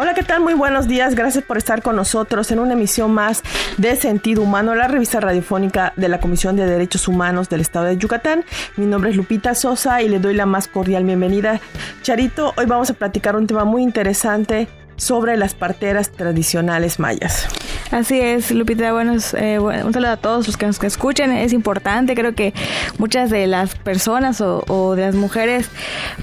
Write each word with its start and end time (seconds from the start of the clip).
Hola, 0.00 0.14
¿qué 0.14 0.22
tal? 0.22 0.40
Muy 0.40 0.54
buenos 0.54 0.86
días. 0.86 1.16
Gracias 1.16 1.42
por 1.42 1.58
estar 1.58 1.82
con 1.82 1.96
nosotros 1.96 2.52
en 2.52 2.60
una 2.60 2.74
emisión 2.74 3.10
más 3.10 3.42
de 3.78 3.96
Sentido 3.96 4.42
Humano, 4.42 4.76
la 4.76 4.86
revista 4.86 5.18
radiofónica 5.18 5.92
de 5.96 6.08
la 6.08 6.20
Comisión 6.20 6.54
de 6.54 6.66
Derechos 6.66 7.08
Humanos 7.08 7.48
del 7.48 7.62
Estado 7.62 7.86
de 7.86 7.96
Yucatán. 7.96 8.44
Mi 8.76 8.86
nombre 8.86 9.10
es 9.10 9.16
Lupita 9.16 9.56
Sosa 9.56 10.00
y 10.00 10.08
le 10.08 10.20
doy 10.20 10.34
la 10.34 10.46
más 10.46 10.68
cordial 10.68 11.02
bienvenida. 11.02 11.60
Charito, 12.02 12.54
hoy 12.56 12.66
vamos 12.66 12.90
a 12.90 12.94
platicar 12.94 13.34
un 13.34 13.48
tema 13.48 13.64
muy 13.64 13.82
interesante 13.82 14.68
sobre 14.94 15.36
las 15.36 15.54
parteras 15.54 16.12
tradicionales 16.12 17.00
mayas. 17.00 17.48
Así 17.90 18.20
es, 18.20 18.50
Lupita. 18.50 18.92
Buenos, 18.92 19.32
eh, 19.32 19.58
un 19.58 19.92
saludo 19.94 20.10
a 20.10 20.16
todos 20.18 20.46
los 20.46 20.58
que 20.58 20.66
nos 20.66 20.82
escuchen. 20.82 21.32
Es 21.32 21.54
importante, 21.54 22.14
creo 22.14 22.34
que 22.34 22.52
muchas 22.98 23.30
de 23.30 23.46
las 23.46 23.74
personas 23.76 24.42
o, 24.42 24.94
de 24.94 25.02
las 25.06 25.14
mujeres, 25.14 25.70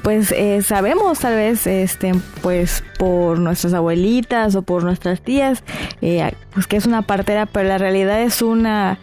pues 0.03 0.31
eh, 0.31 0.61
sabemos 0.61 1.19
tal 1.19 1.35
vez, 1.35 1.65
este, 1.65 2.13
pues 2.43 2.83
por 2.99 3.39
nuestras 3.39 3.73
abuelitas 3.73 4.55
o 4.55 4.61
por 4.61 4.83
nuestras 4.83 5.21
tías, 5.21 5.63
eh, 6.01 6.31
pues 6.53 6.67
que 6.67 6.77
es 6.77 6.85
una 6.85 7.01
partera, 7.01 7.47
pero 7.47 7.67
la 7.67 7.79
realidad 7.79 8.21
es 8.21 8.43
una 8.43 8.99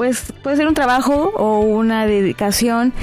pues 0.00 0.32
puede 0.42 0.56
ser 0.56 0.66
un 0.66 0.72
trabajo 0.72 1.30
o 1.36 1.58
una 1.58 2.06
dedicación 2.06 2.94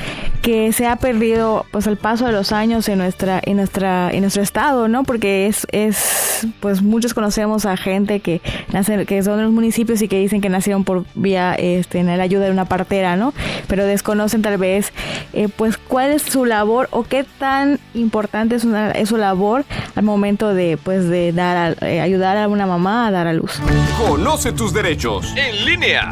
que 0.41 0.73
se 0.73 0.87
ha 0.87 0.95
perdido 0.95 1.63
pues 1.69 1.85
al 1.85 1.95
paso 1.95 2.25
de 2.25 2.31
los 2.31 2.51
años 2.51 2.89
en 2.89 2.97
nuestra 2.97 3.39
en 3.43 3.57
nuestra 3.57 4.09
en 4.09 4.21
nuestro 4.21 4.41
estado 4.41 4.87
no 4.87 5.03
porque 5.03 5.45
es 5.45 5.67
es 5.71 6.47
pues 6.59 6.81
muchos 6.81 7.13
conocemos 7.13 7.67
a 7.67 7.77
gente 7.77 8.19
que 8.19 8.41
nace 8.71 9.05
que 9.05 9.21
son 9.21 9.37
de 9.37 9.43
los 9.43 9.51
municipios 9.51 10.01
y 10.01 10.07
que 10.07 10.17
dicen 10.17 10.41
que 10.41 10.49
nacieron 10.49 10.85
por 10.85 11.05
vía 11.13 11.53
este 11.53 11.99
en 11.99 12.07
la 12.07 12.23
ayuda 12.23 12.45
de 12.45 12.51
una 12.51 12.65
partera 12.65 13.15
no 13.15 13.31
pero 13.67 13.85
desconocen 13.85 14.41
tal 14.41 14.57
vez 14.57 14.91
eh, 15.33 15.49
pues 15.55 15.77
cuál 15.77 16.09
es 16.09 16.23
su 16.23 16.45
labor 16.45 16.87
o 16.89 17.03
qué 17.03 17.25
tan 17.37 17.79
importante 17.93 18.55
es, 18.55 18.63
una, 18.63 18.89
es 18.89 19.09
su 19.09 19.17
labor 19.17 19.65
al 19.93 20.03
momento 20.03 20.55
de 20.55 20.79
pues 20.83 21.07
de 21.07 21.31
dar 21.31 21.57
a, 21.57 21.85
eh, 21.87 22.01
ayudar 22.01 22.37
a 22.37 22.47
una 22.47 22.65
mamá 22.65 23.05
a 23.05 23.11
dar 23.11 23.27
a 23.27 23.33
luz. 23.33 23.61
Conoce 23.99 24.51
tus 24.51 24.73
derechos. 24.73 25.31
En 25.35 25.63
línea 25.63 26.09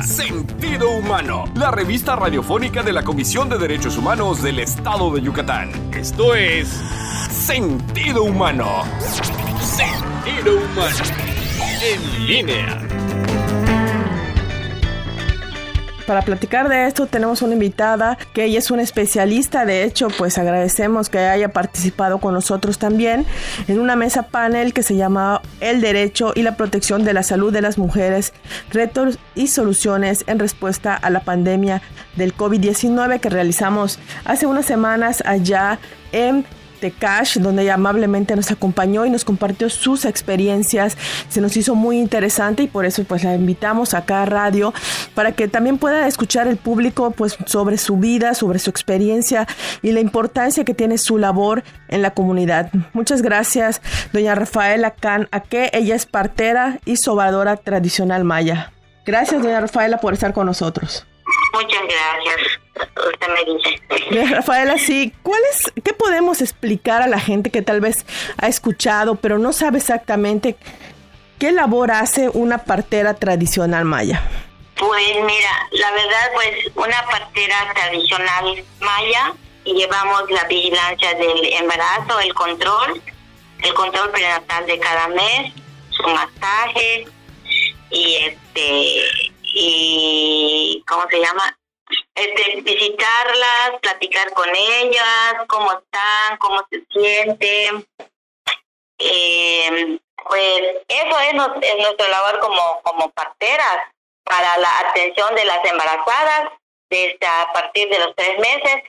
Sentido 0.75 0.97
Humano 0.97 1.45
la 1.55 1.71
revista 1.71 2.17
radiofónica 2.17 2.83
de 2.83 2.91
la 2.91 3.01
Comisión 3.01 3.47
de 3.47 3.57
Derechos 3.57 3.97
Humanos 3.97 4.43
del 4.43 4.59
estado 4.59 5.09
de 5.09 5.21
Yucatán. 5.21 5.71
Esto 5.93 6.35
es 6.35 6.67
Sentido 7.29 8.23
Humano. 8.23 8.83
Sentido 9.61 10.57
Humano. 10.57 10.97
En 11.81 12.27
línea. 12.27 12.81
Para 16.05 16.21
platicar 16.21 16.69
de 16.69 16.85
esto 16.85 17.07
tenemos 17.07 17.41
una 17.41 17.53
invitada 17.53 18.17
que 18.33 18.45
ella 18.45 18.59
es 18.59 18.69
una 18.69 18.83
especialista, 18.83 19.65
de 19.65 19.83
hecho 19.83 20.09
pues 20.09 20.37
agradecemos 20.37 21.09
que 21.09 21.17
haya 21.17 21.49
participado 21.49 22.19
con 22.19 22.35
nosotros 22.35 22.77
también 22.77 23.25
en 23.67 23.79
una 23.79 23.95
mesa 23.95 24.23
panel 24.23 24.71
que 24.71 24.83
se 24.83 24.95
llama 24.95 25.41
El 25.61 25.81
derecho 25.81 26.31
y 26.35 26.43
la 26.43 26.57
protección 26.57 27.03
de 27.03 27.13
la 27.13 27.23
salud 27.23 27.51
de 27.51 27.61
las 27.61 27.79
mujeres, 27.79 28.33
retos 28.71 29.17
y 29.33 29.47
soluciones 29.47 30.23
en 30.27 30.37
respuesta 30.37 30.93
a 30.93 31.09
la 31.09 31.21
pandemia 31.21 31.81
del 32.15 32.37
COVID-19 32.37 33.19
que 33.19 33.29
realizamos 33.29 33.97
hace 34.25 34.45
unas 34.45 34.65
semanas 34.65 35.23
allá 35.25 35.79
en 36.11 36.45
Cash, 36.97 37.37
donde 37.39 37.69
amablemente 37.71 38.35
nos 38.35 38.51
acompañó 38.51 39.05
y 39.05 39.09
nos 39.09 39.25
compartió 39.25 39.69
sus 39.69 40.05
experiencias. 40.05 40.97
Se 41.29 41.41
nos 41.41 41.57
hizo 41.57 41.75
muy 41.75 41.99
interesante 41.99 42.63
y 42.63 42.67
por 42.67 42.85
eso 42.85 43.03
pues 43.03 43.23
la 43.23 43.35
invitamos 43.35 43.93
acá 43.93 44.23
a 44.23 44.25
radio 44.25 44.73
para 45.13 45.31
que 45.31 45.47
también 45.47 45.77
pueda 45.77 46.07
escuchar 46.07 46.47
el 46.47 46.57
público 46.57 47.11
pues 47.11 47.37
sobre 47.45 47.77
su 47.77 47.97
vida, 47.97 48.33
sobre 48.33 48.59
su 48.59 48.69
experiencia 48.69 49.47
y 49.81 49.91
la 49.91 49.99
importancia 49.99 50.63
que 50.63 50.73
tiene 50.73 50.97
su 50.97 51.17
labor 51.17 51.63
en 51.87 52.01
la 52.01 52.11
comunidad. 52.11 52.71
Muchas 52.93 53.21
gracias, 53.21 53.81
doña 54.13 54.35
Rafaela 54.35 54.91
Can, 54.91 55.27
a 55.31 55.41
que 55.41 55.69
ella 55.73 55.95
es 55.95 56.05
partera 56.05 56.79
y 56.85 56.97
sobadora 56.97 57.57
tradicional 57.57 58.23
maya. 58.23 58.71
Gracias, 59.05 59.41
doña 59.41 59.61
Rafaela, 59.61 59.97
por 59.99 60.13
estar 60.13 60.33
con 60.33 60.47
nosotros. 60.47 61.05
Muchas 61.53 61.81
gracias. 61.83 62.64
Usted 62.75 63.27
me 63.27 63.53
dice. 63.53 64.25
Rafaela, 64.35 64.77
sí, 64.77 65.13
¿cuál 65.23 65.41
es, 65.51 65.71
qué 65.83 65.93
podemos 65.93 66.41
explicar 66.41 67.01
a 67.01 67.07
la 67.07 67.19
gente 67.19 67.49
que 67.49 67.61
tal 67.61 67.81
vez 67.81 68.05
ha 68.37 68.47
escuchado, 68.47 69.15
pero 69.15 69.37
no 69.37 69.53
sabe 69.53 69.77
exactamente 69.77 70.55
qué 71.39 71.51
labor 71.51 71.91
hace 71.91 72.29
una 72.29 72.59
partera 72.59 73.13
tradicional 73.13 73.85
maya? 73.85 74.23
Pues 74.77 75.15
mira, 75.15 75.69
la 75.71 75.91
verdad, 75.91 76.31
pues 76.33 76.75
una 76.75 77.05
partera 77.05 77.73
tradicional 77.73 78.63
maya 78.79 79.33
llevamos 79.73 80.29
la 80.29 80.43
vigilancia 80.45 81.13
del 81.15 81.53
embarazo, 81.53 82.19
el 82.19 82.33
control, 82.33 83.01
el 83.61 83.73
control 83.73 84.11
prenatal 84.11 84.65
de 84.65 84.79
cada 84.79 85.07
mes, 85.07 85.53
su 85.89 86.03
masaje 86.03 87.07
y 87.89 88.15
este 88.15 89.01
y 89.43 90.83
¿cómo 90.87 91.03
se 91.09 91.19
llama? 91.19 91.57
Este, 92.15 92.61
visitarlas, 92.61 93.79
platicar 93.81 94.31
con 94.33 94.49
ellas, 94.55 95.35
cómo 95.47 95.71
están, 95.73 96.37
cómo 96.39 96.65
se 96.69 96.81
sienten. 96.91 97.85
Eh, 98.99 99.99
pues 100.27 100.61
eso 100.87 101.19
es, 101.19 101.33
nuestro 101.33 102.07
labor 102.07 102.39
como, 102.39 102.81
como 102.83 103.11
parteras 103.11 103.93
para 104.23 104.57
la 104.57 104.79
atención 104.79 105.35
de 105.35 105.45
las 105.45 105.63
embarazadas 105.65 106.51
desde 106.89 107.27
a 107.27 107.51
partir 107.53 107.89
de 107.89 107.99
los 107.99 108.15
tres 108.15 108.39
meses 108.39 108.83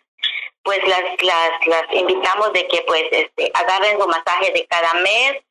pues 0.67 0.81
las, 0.89 1.03
las, 1.23 1.67
las 1.67 1.85
invitamos 1.93 2.53
de 2.53 2.67
que 2.67 2.83
pues 2.83 3.05
este, 3.13 3.51
agarren 3.55 4.01
su 4.01 4.07
masaje 4.09 4.51
de 4.53 4.67
cada 4.67 4.95
mes 4.95 5.43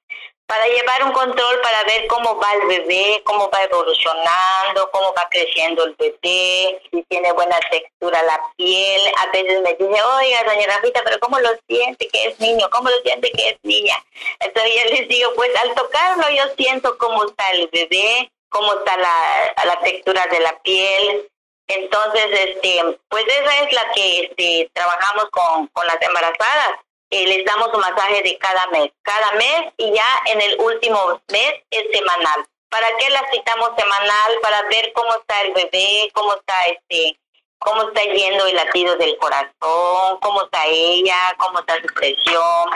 para 0.47 0.67
llevar 0.67 1.03
un 1.03 1.11
control 1.11 1.61
para 1.61 1.83
ver 1.85 2.07
cómo 2.07 2.37
va 2.37 2.53
el 2.53 2.67
bebé, 2.67 3.21
cómo 3.25 3.49
va 3.49 3.63
evolucionando, 3.63 4.89
cómo 4.91 5.13
va 5.13 5.27
creciendo 5.29 5.83
el 5.85 5.95
bebé, 5.95 6.81
si 6.91 7.03
tiene 7.09 7.31
buena 7.33 7.59
textura 7.71 8.21
la 8.23 8.39
piel. 8.55 9.01
A 9.17 9.31
veces 9.31 9.61
me 9.61 9.73
dice, 9.73 10.03
oiga, 10.03 10.43
doña 10.43 10.67
Rafita, 10.67 11.01
pero 11.03 11.19
¿cómo 11.19 11.39
lo 11.39 11.49
siente 11.67 12.07
que 12.09 12.25
es 12.27 12.39
niño? 12.39 12.69
¿Cómo 12.71 12.89
lo 12.89 13.01
siente 13.01 13.31
que 13.31 13.49
es 13.49 13.57
niña? 13.63 13.95
Entonces 14.39 14.71
yo 14.75 14.91
les 14.91 15.07
digo, 15.07 15.31
pues 15.35 15.49
al 15.63 15.73
tocarlo 15.73 16.29
yo 16.29 16.43
siento 16.55 16.97
cómo 16.97 17.25
está 17.25 17.49
el 17.51 17.67
bebé, 17.71 18.31
cómo 18.49 18.73
está 18.75 18.97
la, 18.97 19.53
la 19.65 19.79
textura 19.81 20.27
de 20.27 20.39
la 20.41 20.59
piel. 20.59 21.27
Entonces, 21.67 22.27
este, 22.31 22.79
pues 23.09 23.25
esa 23.27 23.63
es 23.63 23.73
la 23.73 23.91
que 23.93 24.19
este, 24.25 24.69
trabajamos 24.73 25.25
con, 25.31 25.65
con 25.67 25.87
las 25.87 25.99
embarazadas 25.99 26.79
eh, 27.09 27.27
les 27.27 27.45
damos 27.45 27.69
un 27.73 27.79
masaje 27.79 28.21
de 28.23 28.37
cada 28.37 28.67
mes, 28.67 28.91
cada 29.01 29.31
mes 29.33 29.73
y 29.77 29.93
ya 29.93 30.21
en 30.25 30.41
el 30.41 30.59
último 30.59 31.21
mes 31.29 31.53
es 31.69 31.83
semanal. 31.91 32.45
¿Para 32.69 32.87
qué 32.97 33.09
la 33.09 33.25
citamos 33.31 33.69
semanal? 33.77 34.39
Para 34.41 34.61
ver 34.63 34.91
cómo 34.93 35.13
está 35.15 35.41
el 35.43 35.53
bebé, 35.53 36.11
cómo 36.13 36.33
está 36.35 36.53
este, 36.65 37.17
cómo 37.59 37.87
está 37.87 38.03
yendo 38.03 38.45
el 38.47 38.55
latido 38.55 38.95
del 38.97 39.17
corazón, 39.17 40.19
cómo 40.21 40.43
está 40.43 40.65
ella, 40.67 41.35
cómo 41.37 41.59
está 41.59 41.75
su 41.81 41.93
presión, 41.93 42.69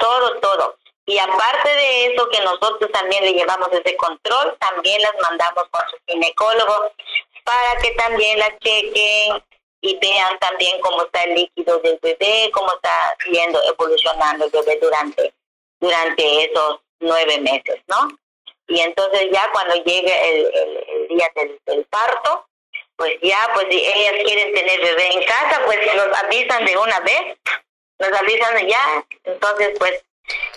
todo, 0.00 0.40
todo. 0.40 0.76
Y 1.04 1.18
aparte 1.18 1.68
de 1.68 2.06
eso, 2.06 2.28
que 2.28 2.40
nosotros 2.40 2.90
también 2.92 3.24
le 3.24 3.32
llevamos 3.32 3.68
ese 3.72 3.96
control, 3.96 4.56
también 4.58 5.02
las 5.02 5.14
mandamos 5.22 5.64
con 5.70 5.82
su 5.90 5.96
ginecólogo 6.06 6.92
para 7.44 7.80
que 7.82 7.90
también 7.92 8.38
la 8.38 8.56
chequen 8.58 9.42
y 9.82 9.98
vean 9.98 10.38
también 10.38 10.80
cómo 10.80 11.02
está 11.02 11.24
el 11.24 11.34
líquido 11.34 11.78
del 11.80 11.98
bebé, 12.00 12.50
cómo 12.54 12.72
está 12.72 13.16
evolucionando 13.68 14.44
el 14.44 14.50
bebé 14.50 14.78
durante, 14.80 15.34
durante 15.80 16.44
esos 16.44 16.80
nueve 17.00 17.38
meses, 17.40 17.82
¿no? 17.88 18.08
Y 18.68 18.78
entonces 18.80 19.28
ya 19.32 19.50
cuando 19.52 19.74
llegue 19.82 20.30
el, 20.30 21.08
día 21.08 21.28
del, 21.34 21.84
parto, 21.90 22.46
pues 22.94 23.18
ya, 23.22 23.50
pues 23.54 23.66
si 23.70 23.84
ellas 23.84 24.14
quieren 24.24 24.54
tener 24.54 24.80
bebé 24.80 25.14
en 25.14 25.24
casa, 25.24 25.60
pues 25.66 25.78
nos 25.96 26.16
avisan 26.16 26.64
de 26.64 26.78
una 26.78 27.00
vez, 27.00 27.36
nos 27.98 28.12
avisan 28.12 28.68
ya, 28.68 29.04
entonces 29.24 29.76
pues 29.80 30.04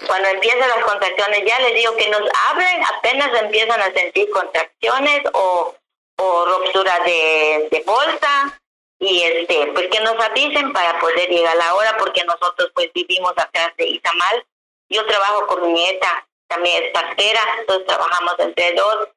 cuando 0.06 0.30
empiezan 0.30 0.70
las 0.70 0.84
contracciones 0.86 1.44
ya 1.46 1.60
les 1.62 1.74
digo 1.74 1.96
que 1.96 2.10
nos 2.10 2.22
hablen, 2.48 2.84
apenas 2.96 3.42
empiezan 3.42 3.82
a 3.82 3.92
sentir 3.92 4.30
contracciones 4.30 5.22
o, 5.34 5.74
o 6.18 6.46
ruptura 6.46 7.00
de, 7.06 7.70
de 7.72 7.84
bolsa 7.86 8.62
y 9.00 9.24
este 9.24 9.68
pues 9.74 9.88
que 9.90 10.00
nos 10.00 10.20
avisen 10.24 10.72
para 10.74 11.00
poder 11.00 11.30
llegar 11.30 11.54
a 11.54 11.60
la 11.60 11.76
hora 11.76 11.98
porque 11.98 12.24
nosotros 12.24 12.72
pues 12.74 12.92
vivimos 12.94 13.34
atrás 13.38 13.72
de 13.78 13.88
Izamal. 13.88 14.46
Yo 14.90 15.06
trabajo 15.06 15.48
con 15.48 15.62
mi 15.68 15.74
nieta 15.74 16.28
también 16.48 16.84
es 16.84 16.92
partera 16.92 17.42
entonces 17.60 17.88
trabajamos 17.88 18.36
entre 18.40 18.74
dos 18.74 19.10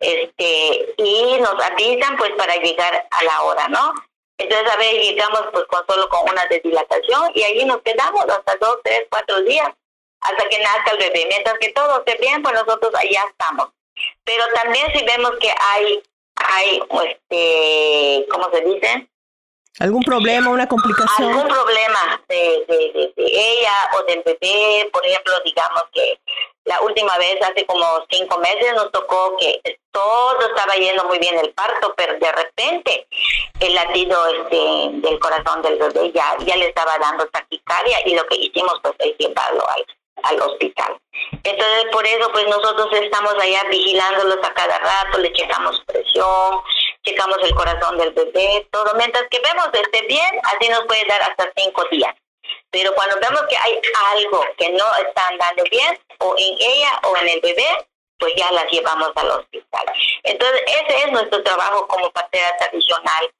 este 0.00 0.94
y 0.98 1.38
nos 1.40 1.62
avisan 1.62 2.16
pues 2.16 2.32
para 2.32 2.56
llegar 2.56 3.06
a 3.10 3.24
la 3.24 3.42
hora 3.42 3.68
no 3.68 3.94
entonces 4.38 4.70
a 4.70 4.76
veces 4.76 5.02
llegamos 5.02 5.44
pues 5.52 5.64
con 5.66 5.86
solo 5.86 6.08
con 6.08 6.28
una 6.28 6.46
dilatación 6.46 7.30
y 7.34 7.42
allí 7.42 7.64
nos 7.64 7.80
quedamos 7.82 8.24
hasta 8.28 8.56
dos 8.56 8.78
tres 8.82 9.06
cuatro 9.08 9.40
días 9.42 9.68
hasta 10.20 10.48
que 10.48 10.58
nazca 10.58 10.90
el 10.92 10.98
bebé. 10.98 11.26
Mientras 11.28 11.58
que 11.58 11.72
todo 11.72 11.98
esté 11.98 12.18
bien 12.20 12.42
pues 12.42 12.54
nosotros 12.54 12.92
allá 12.94 13.24
estamos. 13.30 13.70
Pero 14.24 14.44
también 14.54 14.86
si 14.92 15.04
vemos 15.04 15.32
que 15.40 15.52
hay 15.58 16.02
hay, 16.36 16.80
este, 17.04 18.26
¿cómo 18.30 18.50
se 18.52 18.60
dice? 18.62 19.08
¿Algún 19.78 20.02
problema, 20.02 20.50
una 20.50 20.66
complicación? 20.66 21.28
Algún 21.32 21.48
problema 21.48 22.22
de, 22.28 22.64
de, 22.66 23.12
de, 23.14 23.26
ella 23.26 23.90
o 23.98 24.04
del 24.04 24.22
bebé, 24.24 24.88
por 24.90 25.06
ejemplo, 25.06 25.34
digamos 25.44 25.82
que 25.92 26.18
la 26.64 26.80
última 26.80 27.16
vez, 27.18 27.36
hace 27.42 27.66
como 27.66 27.84
cinco 28.10 28.38
meses, 28.38 28.72
nos 28.74 28.90
tocó 28.90 29.36
que 29.38 29.60
todo 29.92 30.40
estaba 30.48 30.74
yendo 30.74 31.04
muy 31.04 31.18
bien 31.18 31.38
el 31.38 31.52
parto, 31.52 31.94
pero 31.96 32.18
de 32.18 32.32
repente 32.32 33.06
el 33.60 33.74
latido 33.74 34.26
este, 34.28 35.06
del 35.06 35.18
corazón 35.18 35.62
del 35.62 35.78
bebé 35.78 36.10
ya, 36.12 36.36
ya 36.44 36.56
le 36.56 36.68
estaba 36.68 36.98
dando 36.98 37.26
taquicardia 37.28 37.98
y 38.06 38.14
lo 38.14 38.26
que 38.26 38.36
hicimos 38.36 38.80
pues 38.82 38.94
es 38.98 39.16
llevarlo 39.18 39.62
al, 39.68 39.86
al 40.22 40.40
hospital. 40.42 40.96
Entonces, 41.46 41.84
por 41.92 42.04
eso, 42.04 42.28
pues 42.32 42.44
nosotros 42.48 42.88
estamos 42.92 43.34
allá 43.40 43.62
vigilándolos 43.70 44.38
a 44.42 44.52
cada 44.52 44.78
rato, 44.80 45.18
le 45.18 45.32
checamos 45.32 45.80
presión, 45.86 46.60
checamos 47.04 47.38
el 47.44 47.54
corazón 47.54 47.96
del 47.98 48.10
bebé, 48.10 48.66
todo. 48.72 48.92
Mientras 48.96 49.28
que 49.30 49.38
vemos 49.38 49.68
que 49.68 49.80
esté 49.80 50.02
bien, 50.08 50.40
así 50.42 50.68
nos 50.68 50.84
puede 50.86 51.04
dar 51.04 51.22
hasta 51.22 51.52
cinco 51.56 51.84
días. 51.88 52.12
Pero 52.72 52.92
cuando 52.96 53.16
vemos 53.20 53.42
que 53.48 53.56
hay 53.56 53.80
algo 54.16 54.44
que 54.58 54.70
no 54.70 54.84
está 55.06 55.28
andando 55.28 55.62
bien, 55.70 55.96
o 56.18 56.34
en 56.36 56.56
ella 56.58 57.00
o 57.04 57.16
en 57.16 57.28
el 57.28 57.40
bebé, 57.40 57.86
pues 58.18 58.34
ya 58.34 58.50
las 58.50 58.68
llevamos 58.72 59.12
al 59.14 59.30
hospital. 59.30 59.86
Entonces, 60.24 60.62
ese 60.66 60.98
es 61.04 61.12
nuestro 61.12 61.44
trabajo 61.44 61.86
como 61.86 62.10
partera 62.10 62.56
tradicional 62.56 63.30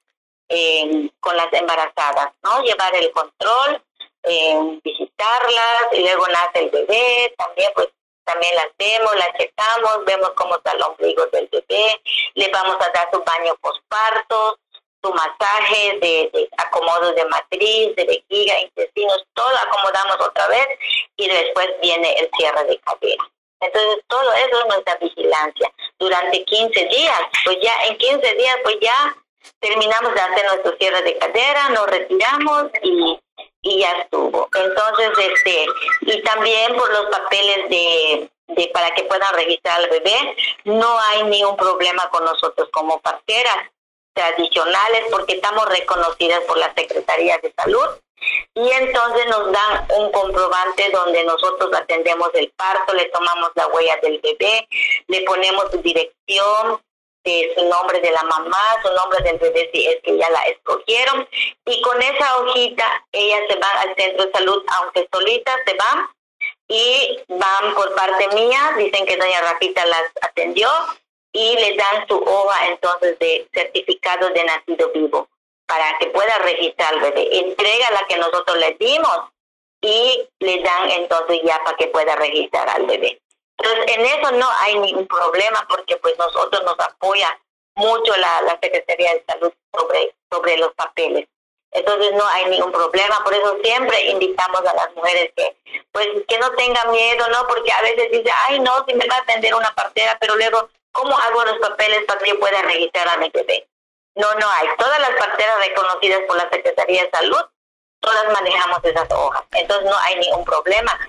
eh, 0.47 1.09
con 1.19 1.35
las 1.35 1.51
embarazadas, 1.51 2.29
¿no? 2.41 2.63
Llevar 2.63 2.95
el 2.95 3.11
control, 3.11 3.83
eh, 4.23 4.79
visitarlas, 4.81 5.87
y 5.91 5.99
luego 5.99 6.25
nace 6.27 6.63
el 6.63 6.69
bebé, 6.69 7.33
también 7.37 7.69
pues 7.75 7.89
también 8.27 8.53
las 8.55 8.67
vemos, 8.77 9.15
las 9.15 9.33
checamos, 9.37 10.05
vemos 10.05 10.31
cómo 10.35 10.57
está 10.57 10.73
el 10.73 10.83
ombligo 10.83 11.25
del 11.27 11.47
bebé, 11.51 12.01
le 12.35 12.49
vamos 12.49 12.75
a 12.79 12.89
dar 12.89 13.09
su 13.11 13.23
baño 13.23 13.55
postparto, 13.61 14.59
su 15.01 15.13
masaje 15.13 15.97
de, 16.01 16.29
de 16.33 16.49
acomodos 16.57 17.15
de 17.15 17.25
matriz, 17.25 17.95
de 17.95 18.05
vejiga, 18.05 18.59
intestinos, 18.59 19.23
todo 19.33 19.55
acomodamos 19.65 20.17
otra 20.19 20.47
vez 20.47 20.67
y 21.15 21.27
después 21.27 21.67
viene 21.81 22.13
el 22.19 22.29
cierre 22.37 22.63
de 22.65 22.77
cadera. 22.79 23.23
Entonces, 23.59 24.03
todo 24.07 24.33
eso 24.33 24.59
es 24.59 24.65
nuestra 24.67 24.95
vigilancia. 24.95 25.71
Durante 25.97 26.43
15 26.43 26.85
días, 26.85 27.21
pues 27.43 27.57
ya 27.61 27.73
en 27.87 27.97
15 27.97 28.35
días, 28.35 28.55
pues 28.63 28.77
ya 28.81 29.15
terminamos 29.59 30.13
de 30.13 30.21
hacer 30.21 30.45
nuestro 30.45 30.77
cierre 30.77 31.01
de 31.01 31.17
cadera, 31.17 31.69
nos 31.69 31.87
retiramos 31.87 32.65
y, 32.83 33.19
y 33.67 33.79
ya 33.79 33.91
estuvo. 34.03 34.49
Entonces, 34.53 35.09
este, 35.17 35.65
y 36.01 36.21
también 36.23 36.75
por 36.75 36.89
los 36.91 37.05
papeles 37.07 37.69
de, 37.69 38.29
de 38.47 38.67
para 38.73 38.93
que 38.93 39.03
puedan 39.03 39.33
registrar 39.35 39.79
al 39.83 39.89
bebé, 39.89 40.35
no 40.63 40.99
hay 40.99 41.23
ningún 41.23 41.57
problema 41.57 42.09
con 42.09 42.23
nosotros 42.23 42.69
como 42.71 42.99
parteras 43.01 43.69
tradicionales 44.13 45.05
porque 45.11 45.35
estamos 45.35 45.67
reconocidas 45.69 46.41
por 46.45 46.57
la 46.57 46.73
Secretaría 46.73 47.37
de 47.37 47.53
Salud 47.55 47.87
y 48.55 48.71
entonces 48.71 49.27
nos 49.27 49.51
dan 49.51 49.85
un 49.95 50.11
comprobante 50.11 50.89
donde 50.91 51.23
nosotros 51.23 51.69
atendemos 51.73 52.29
el 52.33 52.51
parto, 52.55 52.93
le 52.93 53.05
tomamos 53.09 53.51
la 53.53 53.67
huella 53.67 53.97
del 54.01 54.19
bebé, 54.19 54.67
le 55.07 55.21
ponemos 55.21 55.65
su 55.71 55.77
dirección, 55.83 56.81
su 57.55 57.65
nombre 57.65 57.99
de 58.01 58.11
la 58.11 58.23
mamá, 58.23 58.63
su 58.83 58.93
nombre 58.93 59.23
del 59.23 59.37
bebé 59.37 59.69
si 59.73 59.87
es 59.87 59.97
que 60.03 60.17
ya 60.17 60.29
la 60.29 60.41
escogieron 60.43 61.27
y 61.65 61.81
con 61.81 62.01
esa 62.01 62.37
hojita 62.37 63.05
ellas 63.11 63.41
se 63.49 63.55
van 63.55 63.77
al 63.77 63.95
centro 63.95 64.25
de 64.25 64.31
salud, 64.31 64.63
aunque 64.79 65.07
solitas 65.11 65.57
se 65.65 65.73
van 65.75 66.09
y 66.67 67.19
van 67.27 67.73
por 67.75 67.95
parte 67.95 68.27
mía, 68.29 68.73
dicen 68.77 69.05
que 69.05 69.17
doña 69.17 69.41
Rafita 69.41 69.85
las 69.85 70.03
atendió 70.21 70.69
y 71.31 71.55
le 71.55 71.75
dan 71.75 72.07
su 72.07 72.17
hoja 72.17 72.67
entonces 72.67 73.17
de 73.19 73.47
certificado 73.53 74.29
de 74.29 74.43
nacido 74.43 74.91
vivo 74.91 75.27
para 75.65 75.97
que 75.99 76.07
pueda 76.07 76.37
registrar 76.39 76.93
al 76.93 77.01
bebé. 77.01 77.29
Entrega 77.31 77.91
la 77.91 78.07
que 78.07 78.17
nosotros 78.17 78.57
le 78.57 78.75
dimos 78.79 79.19
y 79.81 80.27
le 80.39 80.61
dan 80.61 80.91
entonces 80.91 81.39
ya 81.43 81.61
para 81.63 81.77
que 81.77 81.87
pueda 81.87 82.15
registrar 82.15 82.69
al 82.69 82.85
bebé. 82.85 83.21
Entonces, 83.59 83.95
en 83.95 84.05
eso 84.05 84.31
no 84.31 84.49
hay 84.59 84.79
ningún 84.79 85.07
problema 85.07 85.65
porque 85.69 85.97
pues 85.97 86.17
nosotros 86.17 86.63
nos 86.63 86.79
apoya 86.79 87.39
mucho 87.75 88.15
la, 88.17 88.41
la 88.43 88.59
Secretaría 88.61 89.13
de 89.13 89.25
Salud 89.27 89.53
sobre, 89.73 90.15
sobre 90.31 90.57
los 90.57 90.73
papeles. 90.73 91.27
Entonces 91.71 92.13
no 92.13 92.25
hay 92.27 92.45
ningún 92.45 92.71
problema, 92.71 93.23
por 93.23 93.33
eso 93.33 93.57
siempre 93.63 94.01
invitamos 94.09 94.61
a 94.61 94.73
las 94.73 94.95
mujeres 94.95 95.31
que 95.35 95.55
pues 95.91 96.07
que 96.27 96.39
no 96.39 96.49
tengan 96.51 96.91
miedo, 96.91 97.27
¿no? 97.27 97.45
Porque 97.47 97.71
a 97.71 97.81
veces 97.81 98.09
dice, 98.11 98.31
ay 98.47 98.59
no, 98.59 98.85
si 98.87 98.95
me 98.95 99.05
va 99.05 99.15
a 99.15 99.19
atender 99.19 99.53
una 99.53 99.73
partera, 99.75 100.17
pero 100.19 100.35
luego, 100.37 100.69
¿cómo 100.91 101.17
hago 101.17 101.43
los 101.43 101.59
papeles 101.59 102.05
para 102.05 102.21
que 102.21 102.35
pueda 102.35 102.61
registrar 102.61 103.07
a 103.09 103.17
mi 103.17 103.29
bebé? 103.29 103.67
No, 104.15 104.33
no 104.35 104.49
hay. 104.49 104.67
Todas 104.77 104.99
las 104.99 105.11
parteras 105.11 105.59
reconocidas 105.59 106.21
por 106.27 106.37
la 106.37 106.49
Secretaría 106.49 107.03
de 107.03 107.11
Salud, 107.11 107.45
todas 107.99 108.31
manejamos 108.31 108.79
esas 108.83 109.11
hojas. 109.11 109.43
Entonces 109.51 109.85
no 109.85 109.97
hay 109.99 110.15
ningún 110.15 110.45
problema. 110.45 110.99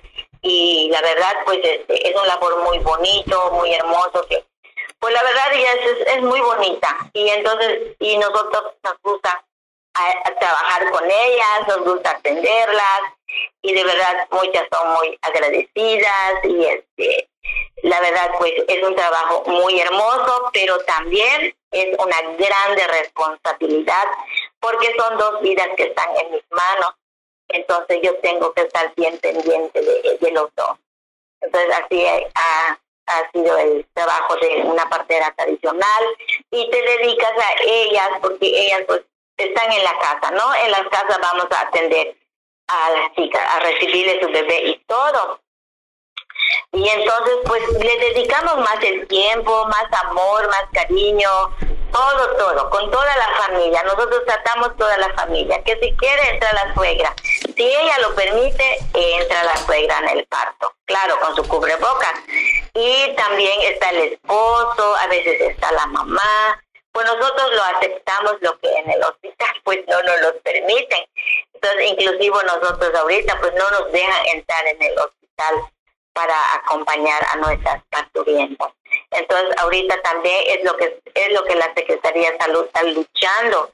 Y 0.43 0.89
la 0.91 1.01
verdad, 1.01 1.35
pues 1.45 1.59
este, 1.63 2.09
es 2.09 2.15
un 2.15 2.27
labor 2.27 2.63
muy 2.65 2.79
bonito, 2.79 3.51
muy 3.53 3.73
hermoso, 3.75 4.27
que 4.29 4.45
pues 4.99 5.15
la 5.15 5.23
verdad 5.23 5.53
ella 5.53 5.71
es, 6.07 6.23
muy 6.23 6.41
bonita. 6.41 6.97
Y 7.13 7.29
entonces, 7.29 7.97
y 8.01 8.19
nosotros 8.19 8.75
nos 8.83 8.95
gusta 9.03 9.45
trabajar 10.39 10.91
con 10.91 11.05
ellas, 11.11 11.69
nos 11.69 11.85
gusta 11.85 12.11
atenderlas 12.11 13.01
y 13.63 13.75
de 13.75 13.85
verdad 13.85 14.29
muchas 14.31 14.67
son 14.73 14.95
muy 14.95 15.19
agradecidas 15.23 16.45
y 16.45 16.65
este 16.65 17.29
la 17.83 18.01
verdad 18.01 18.31
pues 18.39 18.53
es 18.67 18.83
un 18.83 18.95
trabajo 18.95 19.43
muy 19.47 19.81
hermoso, 19.81 20.51
pero 20.53 20.79
también 20.85 21.55
es 21.71 21.99
una 21.99 22.21
grande 22.37 22.87
responsabilidad 22.89 24.05
porque 24.61 24.95
son 24.99 25.19
dos 25.19 25.41
vidas 25.43 25.69
que 25.77 25.85
están 25.85 26.09
en 26.17 26.33
mis 26.33 26.45
manos. 26.51 26.95
Entonces 27.49 28.01
yo 28.03 28.15
tengo 28.21 28.53
que 28.53 28.63
estar 28.63 28.93
bien 28.97 29.19
pendiente 29.19 29.81
de, 29.81 30.19
de 30.21 30.31
los 30.33 30.55
dos. 30.55 30.79
Entonces 31.41 31.71
así 31.83 32.05
ha, 32.35 32.79
ha 33.07 33.31
sido 33.33 33.57
el 33.59 33.87
trabajo 33.95 34.37
de 34.37 34.63
una 34.65 34.89
partera 34.89 35.33
tradicional 35.37 36.05
y 36.51 36.71
te 36.71 36.83
dedicas 36.83 37.33
a 37.33 37.63
ellas 37.65 38.09
porque 38.21 38.47
ellas 38.47 38.83
pues 38.87 39.03
están 39.37 39.73
en 39.73 39.85
la 39.85 39.99
casa, 39.99 40.31
¿no? 40.33 40.55
En 40.57 40.71
las 40.71 40.89
casas 40.89 41.19
vamos 41.21 41.47
a 41.51 41.61
atender 41.61 42.17
a 42.69 42.91
las 42.91 43.15
chicas, 43.15 43.43
a 43.55 43.61
recibirle 43.61 44.21
su 44.21 44.29
bebé 44.29 44.63
y 44.69 44.79
todo. 44.87 45.41
Y 46.73 46.89
entonces, 46.89 47.35
pues 47.47 47.63
le 47.83 47.99
dedicamos 47.99 48.59
más 48.59 48.83
el 48.83 49.07
tiempo, 49.09 49.67
más 49.67 49.87
amor, 50.05 50.47
más 50.49 50.65
cariño, 50.73 51.29
todo, 51.91 52.37
todo, 52.37 52.71
con 52.71 52.91
toda 52.91 53.17
la 53.17 53.29
familia. 53.37 53.83
Nosotros 53.85 54.23
tratamos 54.27 54.77
toda 54.77 54.97
la 54.99 55.13
familia. 55.15 55.63
Que 55.65 55.79
si 55.81 55.95
quiere, 55.97 56.31
entra 56.31 56.53
la 56.53 56.75
suegra. 56.75 57.15
Si 57.57 57.65
ella 57.65 57.99
lo 58.01 58.15
permite, 58.15 58.79
entra 58.95 59.45
la 59.45 59.57
suegra 59.57 59.99
en 59.99 60.19
el 60.19 60.27
parto. 60.27 60.73
Claro, 60.87 61.19
con 61.21 61.37
su 61.37 61.47
cubrebocas. 61.47 62.15
Y 62.75 63.15
también 63.17 63.61
está 63.63 63.91
el 63.91 64.13
esposo, 64.13 64.97
a 64.97 65.07
veces 65.09 65.41
está 65.41 65.73
la 65.73 65.87
mamá. 65.87 66.63
Pues 66.93 67.07
nosotros 67.07 67.53
lo 67.55 67.63
aceptamos, 67.77 68.37
lo 68.41 68.59
que 68.59 68.75
en 68.77 68.91
el 68.91 69.03
hospital 69.03 69.55
pues 69.65 69.79
no 69.87 70.03
nos 70.03 70.21
lo 70.23 70.41
permiten. 70.41 71.07
Entonces, 71.55 71.91
inclusive 71.91 72.37
nosotros 72.45 72.95
ahorita 72.95 73.39
pues 73.41 73.53
no 73.55 73.71
nos 73.71 73.93
dejan 73.93 74.27
entrar 74.35 74.67
en 74.67 74.83
el 74.83 74.99
hospital 74.99 75.55
para 76.13 76.55
acompañar 76.55 77.25
a 77.33 77.37
nuestras 77.37 77.83
parturientas. 77.91 78.73
Entonces, 79.11 79.55
ahorita 79.59 80.01
también 80.03 80.37
es 80.47 80.65
lo 80.65 80.77
que 80.77 81.01
es 81.15 81.33
lo 81.33 81.45
que 81.45 81.57
la 81.57 81.73
Secretaría 81.75 82.33
de 82.33 82.39
Salud 82.39 82.67
está 82.67 82.83
luchando 82.85 83.73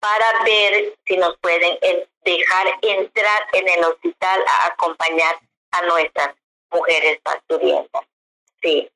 para 0.00 0.44
ver 0.44 0.94
si 1.06 1.16
nos 1.16 1.36
pueden 1.38 1.78
dejar 2.24 2.66
entrar 2.82 3.42
en 3.52 3.68
el 3.68 3.84
hospital 3.84 4.40
a 4.46 4.66
acompañar 4.66 5.36
a 5.70 5.82
nuestras 5.82 6.34
mujeres 6.70 7.18
parturientas. 7.22 8.02
Sí. 8.62 8.88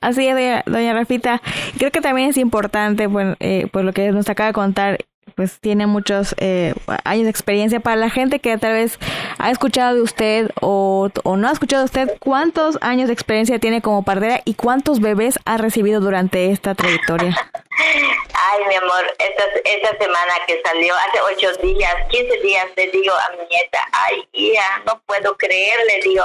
Así 0.00 0.28
es, 0.28 0.64
doña, 0.66 0.94
Rafita. 0.94 1.40
Creo 1.78 1.90
que 1.90 2.00
también 2.00 2.30
es 2.30 2.36
importante, 2.36 3.08
eh, 3.40 3.66
pues 3.72 3.84
lo 3.84 3.92
que 3.92 4.10
nos 4.12 4.28
acaba 4.28 4.48
de 4.48 4.52
contar, 4.52 4.98
pues 5.38 5.60
tiene 5.60 5.86
muchos 5.86 6.34
eh, 6.38 6.74
años 7.04 7.22
de 7.22 7.30
experiencia 7.30 7.78
para 7.78 7.94
la 7.94 8.10
gente 8.10 8.40
que 8.40 8.58
tal 8.58 8.72
vez 8.72 8.98
ha 9.38 9.52
escuchado 9.52 9.94
de 9.94 10.02
usted 10.02 10.50
o, 10.60 11.10
no 11.24 11.48
ha 11.48 11.52
escuchado 11.52 11.82
de 11.82 11.84
usted. 11.84 12.18
¿Cuántos 12.18 12.76
años 12.80 13.06
de 13.06 13.12
experiencia 13.12 13.60
tiene 13.60 13.80
como 13.80 14.02
partera 14.02 14.40
y 14.44 14.54
cuántos 14.54 15.00
bebés 15.00 15.38
ha 15.44 15.56
recibido 15.56 16.00
durante 16.00 16.50
esta 16.50 16.74
trayectoria? 16.74 17.36
Ay, 17.70 18.64
mi 18.66 18.74
amor, 18.74 19.04
esta, 19.16 19.44
esta 19.64 19.96
semana 19.98 20.34
que 20.48 20.60
salió, 20.64 20.92
hace 20.96 21.20
ocho 21.20 21.52
días, 21.62 21.94
quince 22.10 22.36
días, 22.40 22.66
le 22.74 22.88
digo 22.88 23.14
a 23.14 23.30
mi 23.36 23.46
nieta, 23.48 23.78
ay, 23.92 24.28
hija, 24.32 24.82
no 24.86 25.00
puedo 25.06 25.36
creer, 25.36 25.78
le 25.86 26.00
digo, 26.00 26.24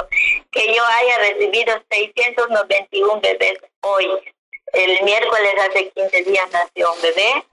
que 0.49 0.73
yo 0.73 0.83
haya 0.83 1.19
recibido 1.19 1.79
691 1.91 3.21
bebés 3.21 3.59
hoy. 3.81 4.07
El 4.73 5.03
miércoles 5.03 5.53
hace 5.69 5.89
15 5.89 6.23
días 6.23 6.49
nació 6.51 6.93
un 6.93 7.01
bebé. 7.03 7.45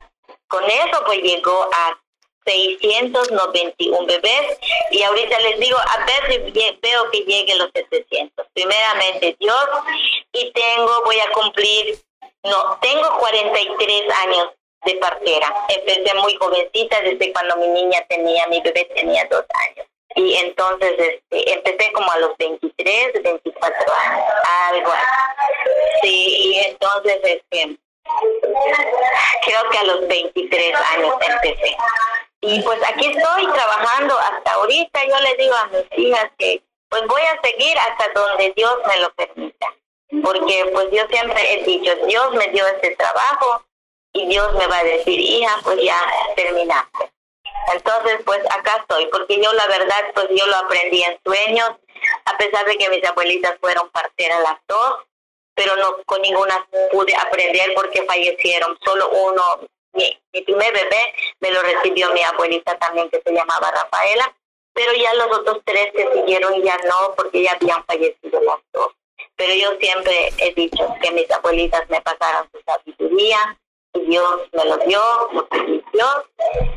Con 0.50 0.64
eso 0.64 1.02
pues 1.07 1.23
llegó 1.23 1.71
a 1.73 1.97
691 2.45 4.07
bebés 4.07 4.59
y 4.90 5.00
ahorita 5.00 5.38
les 5.40 5.61
digo, 5.61 5.78
a 5.78 6.04
ver 6.04 6.33
si 6.33 6.78
veo 6.83 7.11
que 7.12 7.21
llegue 7.21 7.54
los 7.54 7.71
700. 7.73 8.47
Primeramente 8.52 9.37
Dios 9.38 9.69
y 10.33 10.50
tengo, 10.50 11.02
voy 11.04 11.21
a 11.21 11.30
cumplir, 11.30 12.00
no, 12.42 12.78
tengo 12.83 13.16
43 13.21 14.02
años 14.25 14.49
de 14.87 14.95
partera. 14.97 15.54
Empecé 15.69 16.14
muy 16.14 16.35
jovencita 16.35 17.00
desde 17.02 17.33
cuando 17.33 17.57
mi 17.59 17.69
niña 17.69 18.04
tenía, 18.09 18.45
mi 18.49 18.61
bebé 18.61 18.87
tenía 18.97 19.25
dos 19.30 19.45
años. 19.69 19.87
y 20.16 20.35
entonces 20.35 20.92
este, 20.99 21.52
empecé 21.52 21.92
como 21.92 22.11
a 22.11 22.19
los 22.19 22.37
23, 22.38 23.23
24 23.23 23.92
años, 23.95 24.26
algo 24.73 24.90
así. 24.90 25.07
Sí, 26.02 26.37
y 26.38 26.59
entonces 26.59 27.21
este, 27.23 27.78
creo 29.45 29.71
que 29.71 29.79
a 29.79 29.85
los 29.85 30.09
23 30.09 30.75
años 30.75 31.14
empecé. 31.21 31.76
Y 32.43 32.62
pues 32.62 32.81
aquí 32.88 33.07
estoy 33.07 33.47
trabajando 33.52 34.19
hasta 34.19 34.52
ahorita. 34.52 35.05
Yo 35.07 35.17
le 35.21 35.35
digo 35.37 35.55
a 35.55 35.67
mis 35.67 35.99
hijas 35.99 36.31
que 36.38 36.62
pues 36.88 37.02
voy 37.07 37.23
a 37.23 37.40
seguir 37.43 37.79
hasta 37.79 38.12
donde 38.12 38.52
Dios 38.57 38.76
me 38.87 39.00
lo 39.00 39.12
permita. 39.14 39.67
Porque 40.23 40.71
pues 40.73 40.88
yo 40.90 41.07
siempre 41.09 41.55
he 41.55 41.64
dicho, 41.64 41.95
Dios 42.07 42.33
me 42.33 42.49
dio 42.49 42.67
este 42.67 42.97
trabajo 42.97 43.64
y 44.12 44.26
Dios 44.26 44.52
me 44.55 44.67
va 44.67 44.79
a 44.79 44.85
decir, 44.85 45.19
hija, 45.21 45.61
pues 45.62 45.81
ya 45.83 46.00
terminaste. 46.35 47.12
Entonces, 47.73 48.21
pues 48.25 48.40
acá 48.50 48.79
estoy, 48.81 49.07
porque 49.07 49.40
yo 49.40 49.52
la 49.52 49.67
verdad, 49.67 50.05
pues 50.14 50.29
yo 50.31 50.47
lo 50.47 50.57
aprendí 50.57 51.02
en 51.05 51.19
sueños, 51.25 51.71
a 52.25 52.37
pesar 52.37 52.64
de 52.67 52.76
que 52.76 52.88
mis 52.88 53.05
abuelitas 53.05 53.57
fueron 53.61 53.88
parteras 53.90 54.43
las 54.43 54.59
dos, 54.67 55.07
pero 55.54 55.76
no 55.76 56.02
con 56.04 56.23
ninguna 56.23 56.66
pude 56.90 57.14
aprender 57.14 57.73
porque 57.75 58.04
fallecieron. 58.04 58.78
Solo 58.85 59.11
uno, 59.11 59.42
mi, 59.92 60.19
primer 60.42 60.73
bebé, 60.73 61.14
me 61.40 61.50
lo 61.50 61.62
recibió 61.62 62.12
mi 62.12 62.23
abuelita 62.23 62.78
también, 62.78 63.11
que 63.11 63.21
se 63.25 63.33
llamaba 63.33 63.71
Rafaela, 63.71 64.35
pero 64.73 64.92
ya 64.95 65.12
los 65.14 65.38
otros 65.38 65.61
tres 65.64 65.92
que 65.95 66.09
siguieron 66.14 66.62
ya 66.62 66.76
no, 66.88 67.14
porque 67.16 67.42
ya 67.42 67.52
habían 67.52 67.85
fallecido 67.85 68.40
las 68.42 68.59
dos. 68.73 68.92
Pero 69.37 69.54
yo 69.54 69.71
siempre 69.80 70.33
he 70.38 70.54
dicho 70.54 70.95
que 71.02 71.11
mis 71.12 71.30
abuelitas 71.30 71.88
me 71.88 72.00
pasaron 72.00 72.49
su 72.52 72.61
sabiduría, 72.64 73.59
y 73.95 74.00
Dios 74.07 74.40
me 74.52 74.64
lo 74.64 74.76
dio, 74.78 75.02
me 75.33 75.42
permitió, 75.45 76.07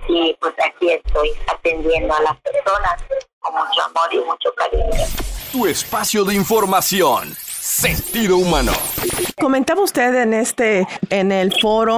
y 0.08 0.34
pues 0.40 0.54
aquí 0.66 0.92
estoy 0.92 1.32
atendiendo 1.48 2.14
a 2.14 2.22
las 2.22 2.38
personas 2.42 3.04
con 3.40 3.54
mucho 3.54 3.84
amor 3.84 4.14
y 4.14 4.18
mucho 4.20 4.54
cariño. 4.56 5.06
Tu 5.52 5.68
espacio 5.68 6.24
de 6.24 6.34
información 6.34 7.36
Sentido 7.74 8.38
humano. 8.38 8.72
Comentaba 9.42 9.82
usted 9.82 10.14
en 10.14 10.36
este, 10.36 10.88
en 11.10 11.32
el 11.32 11.52
foro, 11.60 11.98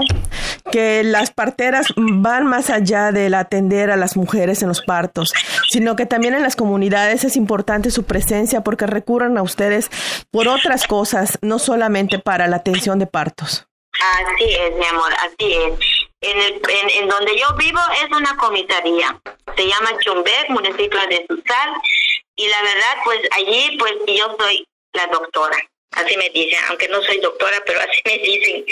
que 0.71 1.03
las 1.03 1.31
parteras 1.31 1.87
van 1.97 2.47
más 2.47 2.69
allá 2.69 3.11
del 3.11 3.33
atender 3.33 3.91
a 3.91 3.97
las 3.97 4.15
mujeres 4.15 4.61
en 4.61 4.69
los 4.69 4.81
partos, 4.81 5.33
sino 5.69 5.97
que 5.97 6.05
también 6.05 6.33
en 6.33 6.43
las 6.43 6.55
comunidades 6.55 7.25
es 7.25 7.35
importante 7.35 7.91
su 7.91 8.05
presencia 8.05 8.61
porque 8.61 8.87
recurren 8.87 9.37
a 9.37 9.43
ustedes 9.43 9.91
por 10.31 10.47
otras 10.47 10.87
cosas, 10.87 11.37
no 11.41 11.59
solamente 11.59 12.19
para 12.19 12.47
la 12.47 12.55
atención 12.55 12.97
de 12.97 13.07
partos. 13.07 13.67
Así 13.91 14.45
es, 14.45 14.77
mi 14.77 14.85
amor, 14.85 15.13
así 15.13 15.53
es. 15.55 15.73
En, 16.21 16.41
el, 16.41 16.61
en, 17.01 17.09
donde 17.09 17.37
yo 17.37 17.53
vivo 17.57 17.81
es 18.01 18.17
una 18.17 18.37
comisaría, 18.37 19.19
se 19.57 19.67
llama 19.67 19.91
Chumbec, 19.99 20.49
municipio 20.49 20.99
de 21.09 21.25
Susal, 21.27 21.69
y 22.37 22.47
la 22.47 22.61
verdad, 22.61 22.95
pues 23.03 23.19
allí, 23.33 23.77
pues 23.77 23.93
yo 24.07 24.35
soy 24.39 24.65
la 24.95 25.07
doctora. 25.07 25.57
Así 25.95 26.17
me 26.17 26.29
dicen, 26.29 26.59
aunque 26.67 26.89
no 26.89 27.01
soy 27.03 27.19
doctora, 27.19 27.61
pero 27.65 27.79
así 27.79 28.01
me 28.05 28.17
dicen. 28.17 28.65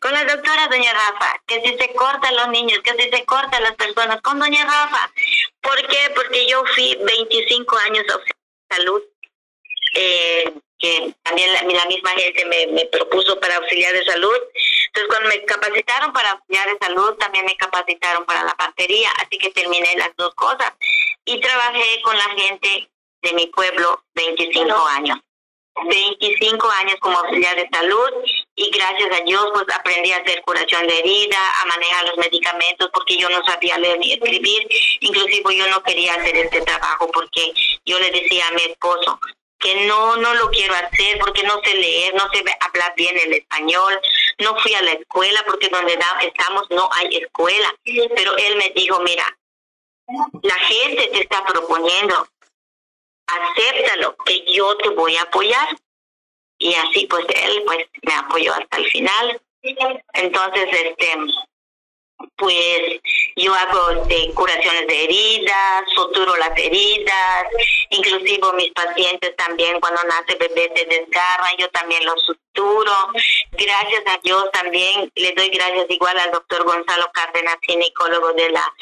Con 0.00 0.12
la 0.12 0.24
doctora 0.24 0.68
doña 0.68 0.92
Rafa, 0.92 1.40
que 1.46 1.60
si 1.60 1.76
se 1.76 1.92
cortan 1.92 2.34
los 2.34 2.48
niños, 2.48 2.80
que 2.82 2.92
si 2.92 3.10
se 3.10 3.24
cortan 3.26 3.62
las 3.62 3.74
personas, 3.76 4.20
con 4.22 4.38
doña 4.38 4.64
Rafa. 4.64 5.12
¿Por 5.60 5.86
qué? 5.86 6.10
Porque 6.14 6.46
yo 6.46 6.64
fui 6.74 6.96
25 6.98 7.76
años 7.76 8.04
de 8.06 8.76
salud, 8.76 9.02
eh, 9.94 10.52
que 10.78 11.14
también 11.22 11.52
la, 11.52 11.84
misma 11.86 12.10
gente 12.10 12.44
me, 12.46 12.66
me 12.68 12.86
propuso 12.86 13.38
para 13.38 13.56
auxiliar 13.56 13.92
de 13.92 14.04
salud. 14.06 14.36
Entonces, 14.86 15.08
cuando 15.08 15.28
me 15.28 15.44
capacitaron 15.44 16.12
para 16.12 16.30
auxiliar 16.32 16.68
de 16.68 16.78
salud, 16.80 17.14
también 17.18 17.44
me 17.44 17.56
capacitaron 17.56 18.24
para 18.24 18.44
la 18.44 18.54
partería, 18.54 19.10
así 19.18 19.36
que 19.36 19.50
terminé 19.50 19.94
las 19.96 20.16
dos 20.16 20.34
cosas. 20.34 20.72
Y 21.26 21.38
trabajé 21.40 22.00
con 22.02 22.16
la 22.16 22.30
gente 22.30 22.90
de 23.22 23.32
mi 23.34 23.46
pueblo 23.48 24.02
25 24.14 24.86
años. 24.86 25.18
25 25.88 26.70
años 26.70 26.96
como 27.00 27.18
auxiliar 27.18 27.56
de 27.56 27.68
salud 27.72 28.10
y 28.54 28.70
gracias 28.70 29.20
a 29.20 29.24
Dios 29.24 29.46
pues 29.52 29.64
aprendí 29.74 30.12
a 30.12 30.18
hacer 30.18 30.42
curación 30.42 30.86
de 30.86 30.98
herida, 30.98 31.38
a 31.60 31.66
manejar 31.66 32.06
los 32.06 32.18
medicamentos 32.18 32.90
porque 32.92 33.16
yo 33.16 33.28
no 33.30 33.42
sabía 33.44 33.78
leer 33.78 33.98
ni 33.98 34.12
escribir, 34.12 34.68
inclusive 35.00 35.56
yo 35.56 35.66
no 35.68 35.82
quería 35.82 36.14
hacer 36.14 36.36
este 36.36 36.60
trabajo 36.60 37.10
porque 37.12 37.52
yo 37.84 37.98
le 37.98 38.10
decía 38.10 38.48
a 38.48 38.52
mi 38.52 38.62
esposo 38.62 39.18
que 39.58 39.86
no 39.86 40.16
no 40.16 40.34
lo 40.34 40.50
quiero 40.50 40.74
hacer 40.74 41.18
porque 41.18 41.42
no 41.44 41.60
sé 41.64 41.74
leer, 41.74 42.14
no 42.14 42.28
sé 42.32 42.44
hablar 42.60 42.94
bien 42.96 43.16
el 43.18 43.32
español, 43.32 43.98
no 44.38 44.58
fui 44.58 44.74
a 44.74 44.82
la 44.82 44.92
escuela 44.92 45.42
porque 45.46 45.68
donde 45.68 45.98
estamos 46.22 46.64
no 46.70 46.88
hay 46.92 47.16
escuela, 47.16 47.74
pero 48.14 48.36
él 48.36 48.56
me 48.56 48.70
dijo, 48.70 49.00
mira, 49.00 49.24
la 50.42 50.54
gente 50.54 51.06
te 51.08 51.20
está 51.22 51.44
proponiendo 51.44 52.26
acéptalo, 53.40 54.16
que 54.24 54.44
yo 54.52 54.76
te 54.78 54.90
voy 54.90 55.16
a 55.16 55.22
apoyar. 55.22 55.76
Y 56.58 56.74
así 56.74 57.06
pues 57.06 57.26
él 57.28 57.62
pues 57.66 57.86
me 58.02 58.14
apoyó 58.14 58.52
hasta 58.54 58.76
el 58.76 58.86
final. 58.86 59.40
Entonces, 60.14 60.68
este, 60.72 61.16
pues 62.36 63.00
yo 63.36 63.54
hago 63.54 64.04
de 64.06 64.32
curaciones 64.34 64.86
de 64.86 65.04
heridas, 65.04 65.84
suturo 65.94 66.36
las 66.36 66.56
heridas, 66.56 67.44
inclusive 67.90 68.52
mis 68.54 68.70
pacientes 68.72 69.34
también 69.36 69.80
cuando 69.80 70.02
nace 70.04 70.36
bebé 70.36 70.72
se 70.74 70.84
desgarran, 70.86 71.56
yo 71.58 71.68
también 71.70 72.04
los 72.04 72.22
suturo. 72.24 72.92
Gracias 73.52 74.02
a 74.06 74.18
Dios 74.22 74.50
también 74.52 75.10
le 75.14 75.32
doy 75.32 75.48
gracias 75.48 75.86
igual 75.88 76.18
al 76.18 76.32
doctor 76.32 76.64
Gonzalo 76.64 77.10
Cárdenas, 77.12 77.56
ginecólogo 77.62 78.32
de 78.32 78.50
la 78.50 78.72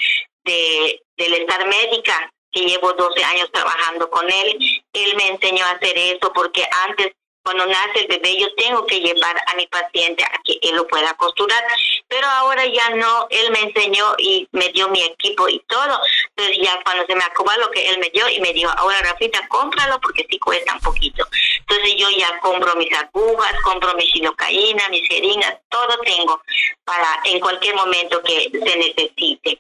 de 0.45 1.03
del 1.17 1.35
estar 1.35 1.67
médica, 1.67 2.33
que 2.53 2.61
llevo 2.61 2.93
12 2.93 3.25
años 3.25 3.51
trabajando 3.53 4.11
con 4.11 4.27
él. 4.31 4.59
Él 4.93 5.17
me 5.17 5.29
enseñó 5.29 5.65
a 5.65 5.73
hacer 5.73 5.97
eso 5.97 6.33
porque 6.33 6.67
antes 6.89 7.13
cuando 7.43 7.67
nace 7.67 8.01
el 8.01 8.07
bebé 8.07 8.39
yo 8.39 8.55
tengo 8.55 8.87
que 8.87 9.01
llevar 9.01 9.37
a 9.47 9.55
mi 9.57 9.67
paciente 9.67 10.25
a 10.25 10.41
que 10.45 10.59
él 10.63 10.77
lo 10.77 10.87
pueda 10.87 11.15
costurar, 11.15 11.63
pero 12.09 12.27
ahora 12.27 12.67
ya 12.67 12.91
no, 12.91 13.27
él 13.31 13.51
me 13.51 13.61
enseñó 13.61 14.15
y 14.19 14.47
me 14.53 14.69
dio 14.69 14.89
mi 14.89 15.03
equipo 15.03 15.49
y 15.49 15.59
todo, 15.67 16.01
entonces 16.37 16.59
ya 16.63 16.79
cuando 16.85 17.07
se 17.07 17.17
me 17.17 17.25
acabó 17.25 17.51
lo 17.59 17.71
que 17.71 17.89
él 17.89 17.99
me 17.99 18.11
dio 18.11 18.29
y 18.29 18.41
me 18.41 18.53
dijo, 18.53 18.71
ahora 18.77 19.01
Rafita, 19.03 19.47
cómpralo 19.49 20.01
porque 20.01 20.27
sí 20.29 20.39
cuesta 20.39 20.75
un 20.75 20.81
poquito, 20.81 21.27
entonces 21.61 21.95
yo 21.97 22.11
ya 22.11 22.39
compro 22.41 22.75
mis 22.77 22.93
agujas, 22.93 23.55
compro 23.65 23.95
mi 23.95 24.07
silocaína, 24.07 24.89
mis 24.91 25.09
jeringas, 25.09 25.57
todo 25.71 25.99
tengo 26.05 26.43
para 26.85 27.21
en 27.25 27.41
cualquier 27.41 27.75
momento 27.75 28.23
que 28.23 28.51
se 28.53 28.77
necesite. 28.77 29.59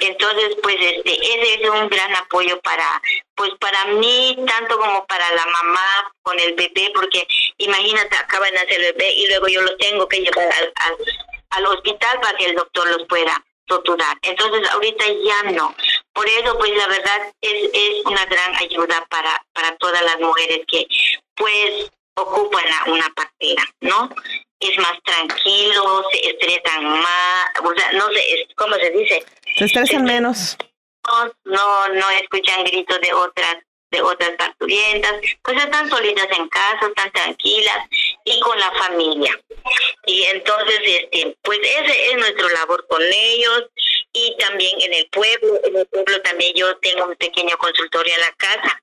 Entonces, 0.00 0.56
pues 0.62 0.76
este, 0.80 1.12
ese 1.12 1.62
es 1.62 1.70
un 1.70 1.88
gran 1.88 2.14
apoyo 2.16 2.60
para, 2.62 3.00
pues 3.34 3.50
para 3.60 3.84
mí, 3.86 4.36
tanto 4.46 4.78
como 4.78 5.06
para 5.06 5.30
la 5.34 5.46
mamá 5.46 6.12
con 6.22 6.38
el 6.40 6.54
bebé, 6.54 6.90
porque 6.94 7.26
imagínate, 7.58 8.16
acaba 8.16 8.46
de 8.46 8.52
nacer 8.52 8.80
el 8.80 8.92
bebé 8.92 9.12
y 9.12 9.28
luego 9.28 9.48
yo 9.48 9.62
lo 9.62 9.76
tengo 9.76 10.08
que 10.08 10.20
llevar 10.20 10.52
al, 10.52 10.96
al, 11.50 11.66
hospital 11.66 12.20
para 12.20 12.36
que 12.36 12.46
el 12.46 12.56
doctor 12.56 12.88
los 12.88 13.06
pueda 13.06 13.42
torturar. 13.66 14.16
Entonces, 14.22 14.68
ahorita 14.70 15.04
ya 15.06 15.50
no. 15.52 15.74
Por 16.12 16.28
eso, 16.28 16.58
pues 16.58 16.72
la 16.76 16.86
verdad 16.88 17.32
es, 17.40 17.70
es 17.72 18.04
una 18.04 18.24
gran 18.26 18.54
ayuda 18.56 19.06
para, 19.08 19.44
para 19.52 19.76
todas 19.76 20.02
las 20.02 20.18
mujeres 20.18 20.60
que, 20.66 20.86
pues, 21.34 21.90
ocupan 22.16 22.64
una 22.86 23.08
partera, 23.14 23.62
¿no? 23.80 24.08
Es 24.60 24.78
más 24.78 24.98
tranquilo, 25.04 26.04
se 26.10 26.30
estresan 26.30 26.84
más, 26.84 27.50
o 27.62 27.74
sea, 27.76 27.92
no 27.92 28.08
sé, 28.12 28.48
¿cómo 28.56 28.74
se 28.76 28.90
dice? 28.90 29.24
Se 29.56 29.64
estresan 29.64 30.04
menos. 30.04 30.56
No, 31.44 31.88
no 31.88 32.10
escuchan 32.10 32.64
gritos 32.64 33.00
de 33.00 33.12
otras 33.12 33.56
de 33.94 34.02
otras 34.02 34.30
parturientas, 34.36 35.12
pues 35.42 35.56
están 35.56 35.88
solitas 35.88 36.26
en 36.36 36.48
casa, 36.48 36.88
están 36.88 37.12
tranquilas 37.12 37.78
y 38.24 38.40
con 38.40 38.58
la 38.58 38.72
familia. 38.72 39.40
Y 40.06 40.24
entonces, 40.24 40.80
este, 40.84 41.36
pues 41.42 41.58
ese 41.62 42.10
es 42.10 42.16
nuestro 42.16 42.48
labor 42.48 42.84
con 42.88 43.00
ellos 43.02 43.64
y 44.12 44.36
también 44.38 44.80
en 44.80 44.94
el 44.94 45.08
pueblo, 45.10 45.60
en 45.62 45.76
el 45.76 45.86
pueblo 45.86 46.20
también 46.22 46.52
yo 46.54 46.76
tengo 46.78 47.04
un 47.04 47.16
pequeño 47.16 47.56
consultorio 47.58 48.14
en 48.14 48.20
la 48.20 48.32
casa 48.32 48.82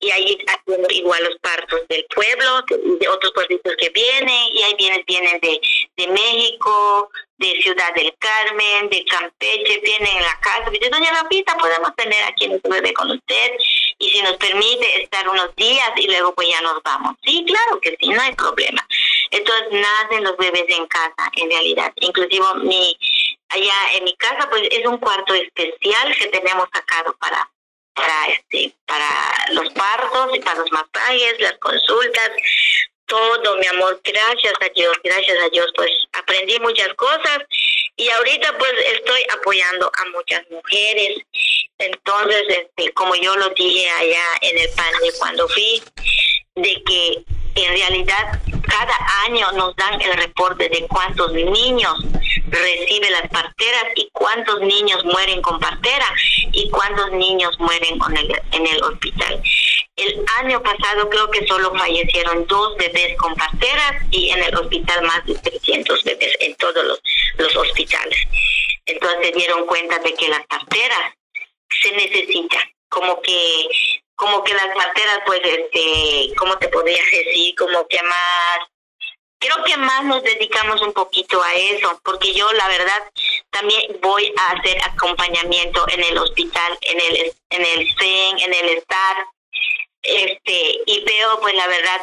y 0.00 0.10
ahí 0.10 0.38
atiendo 0.46 0.88
igual 0.90 1.22
los 1.24 1.38
partos 1.38 1.80
del 1.88 2.04
pueblo, 2.14 2.64
de 2.98 3.08
otros 3.08 3.32
pueblitos 3.32 3.74
que 3.78 3.90
vienen 3.90 4.54
y 4.54 4.62
ahí 4.62 4.74
vienen, 4.76 5.04
vienen 5.06 5.40
de, 5.40 5.60
de 5.96 6.06
México, 6.08 7.10
de 7.38 7.62
Ciudad 7.62 7.94
del 7.94 8.14
Carmen, 8.18 8.90
de 8.90 9.04
Campeche, 9.04 9.80
vienen 9.80 10.16
en 10.16 10.22
la 10.22 10.38
casa. 10.40 10.70
Dice, 10.70 10.90
doña 10.90 11.12
Rapita, 11.12 11.56
podemos 11.56 11.94
tener 11.96 12.22
aquí 12.24 12.48
nuestro 12.48 12.70
bebé 12.70 12.92
con 12.92 13.10
usted 13.10 13.52
y 13.98 14.10
si 14.10 14.22
nos 14.22 14.36
permite 14.36 15.02
estar 15.02 15.28
unos 15.28 15.54
días 15.56 15.90
y 15.96 16.06
luego 16.06 16.34
pues 16.34 16.48
ya 16.48 16.60
nos 16.60 16.82
vamos. 16.82 17.14
Sí, 17.24 17.44
claro 17.46 17.80
que 17.80 17.96
sí, 18.00 18.08
no 18.08 18.20
hay 18.20 18.34
problema. 18.34 18.86
Entonces 19.30 19.68
nacen 19.70 20.24
los 20.24 20.36
bebés 20.36 20.64
en 20.68 20.86
casa, 20.86 21.30
en 21.34 21.50
realidad. 21.50 21.92
Inclusive 21.96 22.44
mi, 22.62 22.98
allá 23.50 23.74
en 23.94 24.04
mi 24.04 24.16
casa 24.16 24.50
pues 24.50 24.62
es 24.70 24.84
un 24.84 24.98
cuarto 24.98 25.34
especial 25.34 26.16
que 26.16 26.26
tenemos 26.26 26.68
sacado 26.72 27.16
para 27.18 27.48
para 27.94 28.26
este 28.28 28.72
para 28.86 29.08
los 29.52 29.72
partos 29.72 30.30
y 30.34 30.40
para 30.40 30.60
los 30.60 30.70
masajes, 30.70 31.40
las 31.40 31.58
consultas, 31.58 32.30
todo, 33.08 33.56
mi 33.56 33.66
amor, 33.66 34.00
gracias 34.04 34.52
a 34.60 34.68
Dios, 34.74 34.96
gracias 35.02 35.36
a 35.42 35.48
Dios, 35.48 35.66
pues 35.74 35.90
aprendí 36.12 36.58
muchas 36.60 36.88
cosas. 36.94 37.40
Y 37.96 38.08
ahorita 38.08 38.56
pues 38.58 38.72
estoy 38.94 39.20
apoyando 39.32 39.90
a 39.92 40.04
muchas 40.10 40.48
mujeres. 40.50 41.18
Entonces, 41.78 42.42
este, 42.48 42.92
como 42.92 43.14
yo 43.16 43.34
lo 43.36 43.48
dije 43.50 43.90
allá 43.90 44.24
en 44.42 44.58
el 44.58 44.68
panel 44.76 45.12
cuando 45.18 45.48
fui, 45.48 45.82
de 46.54 46.82
que 46.84 47.24
en 47.54 47.72
realidad 47.72 48.40
cada 48.68 48.96
año 49.26 49.50
nos 49.52 49.74
dan 49.76 50.00
el 50.00 50.12
reporte 50.14 50.68
de 50.68 50.86
cuántos 50.88 51.32
niños 51.32 51.98
reciben 52.50 53.12
las 53.12 53.28
parteras 53.30 53.84
y 53.96 54.08
cuántos 54.12 54.60
niños 54.60 55.04
mueren 55.04 55.42
con 55.42 55.58
partera 55.58 56.06
y 56.52 56.68
cuántos 56.70 57.12
niños 57.12 57.58
mueren 57.58 57.98
con 57.98 58.16
el, 58.16 58.30
en 58.52 58.66
el 58.66 58.82
hospital. 58.82 59.42
El 59.98 60.24
año 60.38 60.62
pasado 60.62 61.10
creo 61.10 61.28
que 61.30 61.46
solo 61.46 61.74
fallecieron 61.76 62.46
dos 62.46 62.76
bebés 62.76 63.16
con 63.18 63.34
parteras 63.34 64.02
y 64.12 64.30
en 64.30 64.42
el 64.44 64.54
hospital 64.54 65.02
más 65.02 65.26
de 65.26 65.34
300 65.34 66.04
bebés 66.04 66.36
en 66.38 66.54
todos 66.54 66.84
los, 66.84 67.02
los 67.36 67.56
hospitales. 67.56 68.18
Entonces 68.86 69.26
se 69.26 69.32
dieron 69.32 69.66
cuenta 69.66 69.98
de 69.98 70.14
que 70.14 70.28
las 70.28 70.46
parteras 70.46 71.14
se 71.82 71.92
necesitan, 71.92 72.62
como 72.88 73.20
que 73.22 73.68
como 74.14 74.42
que 74.42 74.52
las 74.52 74.74
parteras 74.74 75.20
pues 75.26 75.40
este 75.44 76.34
cómo 76.36 76.58
te 76.58 76.68
podría 76.68 77.02
decir 77.02 77.54
como 77.56 77.86
que 77.86 78.02
más 78.02 78.58
creo 79.38 79.62
que 79.64 79.76
más 79.76 80.04
nos 80.04 80.22
dedicamos 80.24 80.82
un 80.82 80.92
poquito 80.92 81.40
a 81.40 81.54
eso 81.54 82.00
porque 82.04 82.34
yo 82.34 82.52
la 82.52 82.66
verdad 82.66 83.10
también 83.50 83.96
voy 84.02 84.32
a 84.36 84.52
hacer 84.52 84.76
acompañamiento 84.82 85.86
en 85.88 86.02
el 86.02 86.18
hospital 86.18 86.78
en 86.80 87.00
el 87.00 87.32
en 87.50 87.64
el 87.64 87.96
CEN 87.96 88.38
en 88.40 88.54
el 88.54 88.80
STAR 88.80 89.26
este 90.08 90.80
y 90.86 91.04
veo 91.04 91.40
pues 91.40 91.54
la 91.54 91.66
verdad 91.66 92.00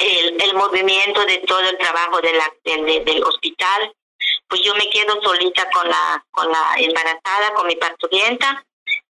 el, 0.00 0.40
el 0.40 0.54
movimiento 0.54 1.24
de 1.24 1.38
todo 1.38 1.60
el 1.60 1.78
trabajo 1.78 2.20
de 2.20 2.32
la 2.32 2.52
del, 2.64 3.22
hospital 3.24 3.92
pues 4.48 4.62
yo 4.62 4.74
me 4.74 4.88
quedo 4.90 5.20
solita 5.22 5.68
con 5.70 5.88
la 5.88 6.24
con 6.30 6.50
la 6.50 6.74
embarazada 6.78 7.54
con 7.54 7.66
mi 7.66 7.76
parturienta 7.76 8.64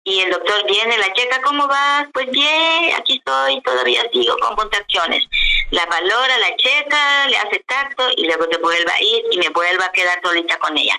y 0.04 0.20
el 0.20 0.30
doctor 0.30 0.64
viene, 0.66 0.96
la 0.96 1.12
checa, 1.12 1.42
¿cómo 1.42 1.68
vas? 1.68 2.06
Pues 2.14 2.30
bien, 2.30 2.94
aquí 2.96 3.18
estoy, 3.18 3.60
todavía 3.60 4.02
sigo 4.10 4.36
con 4.38 4.56
contracciones. 4.56 5.22
La 5.70 5.84
valora, 5.84 6.38
la 6.38 6.56
checa, 6.56 7.26
le 7.28 7.36
hace 7.36 7.62
tacto 7.66 8.08
y 8.16 8.24
luego 8.24 8.48
te 8.48 8.56
vuelve 8.56 8.90
a 8.90 9.02
ir 9.02 9.24
y 9.30 9.36
me 9.36 9.50
vuelve 9.50 9.84
a 9.84 9.92
quedar 9.92 10.18
solita 10.22 10.58
con 10.58 10.78
ella. 10.78 10.98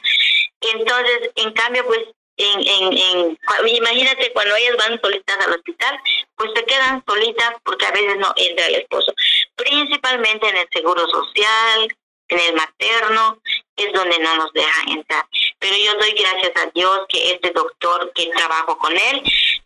Entonces, 0.62 1.32
en 1.36 1.52
cambio, 1.54 1.86
pues, 1.88 2.02
en, 2.40 2.60
en, 2.66 2.98
en, 2.98 3.38
imagínate 3.68 4.32
cuando 4.32 4.56
ellas 4.56 4.78
van 4.78 5.00
solitas 5.02 5.38
al 5.46 5.54
hospital, 5.54 6.00
pues 6.36 6.52
se 6.56 6.66
quedan 6.66 7.04
solitas 7.06 7.54
porque 7.64 7.86
a 7.86 7.92
veces 7.92 8.18
no 8.18 8.34
entra 8.36 8.66
el 8.68 8.76
esposo. 8.76 9.14
Principalmente 9.56 10.48
en 10.48 10.58
el 10.58 10.68
seguro 10.72 11.06
social, 11.10 11.96
en 12.30 12.40
el 12.40 12.54
materno, 12.56 13.42
es 13.76 13.92
donde 13.94 14.20
no 14.20 14.36
nos 14.36 14.54
dejan 14.54 14.90
entrar. 14.90 15.26
Pero 15.60 15.76
yo 15.76 15.94
doy 15.96 16.12
gracias 16.12 16.52
a 16.56 16.72
Dios 16.74 17.02
que 17.10 17.34
este 17.34 17.52
doctor 17.52 18.12
que 18.14 18.28
trabajo 18.28 18.78
con 18.78 18.96
él, 18.96 19.22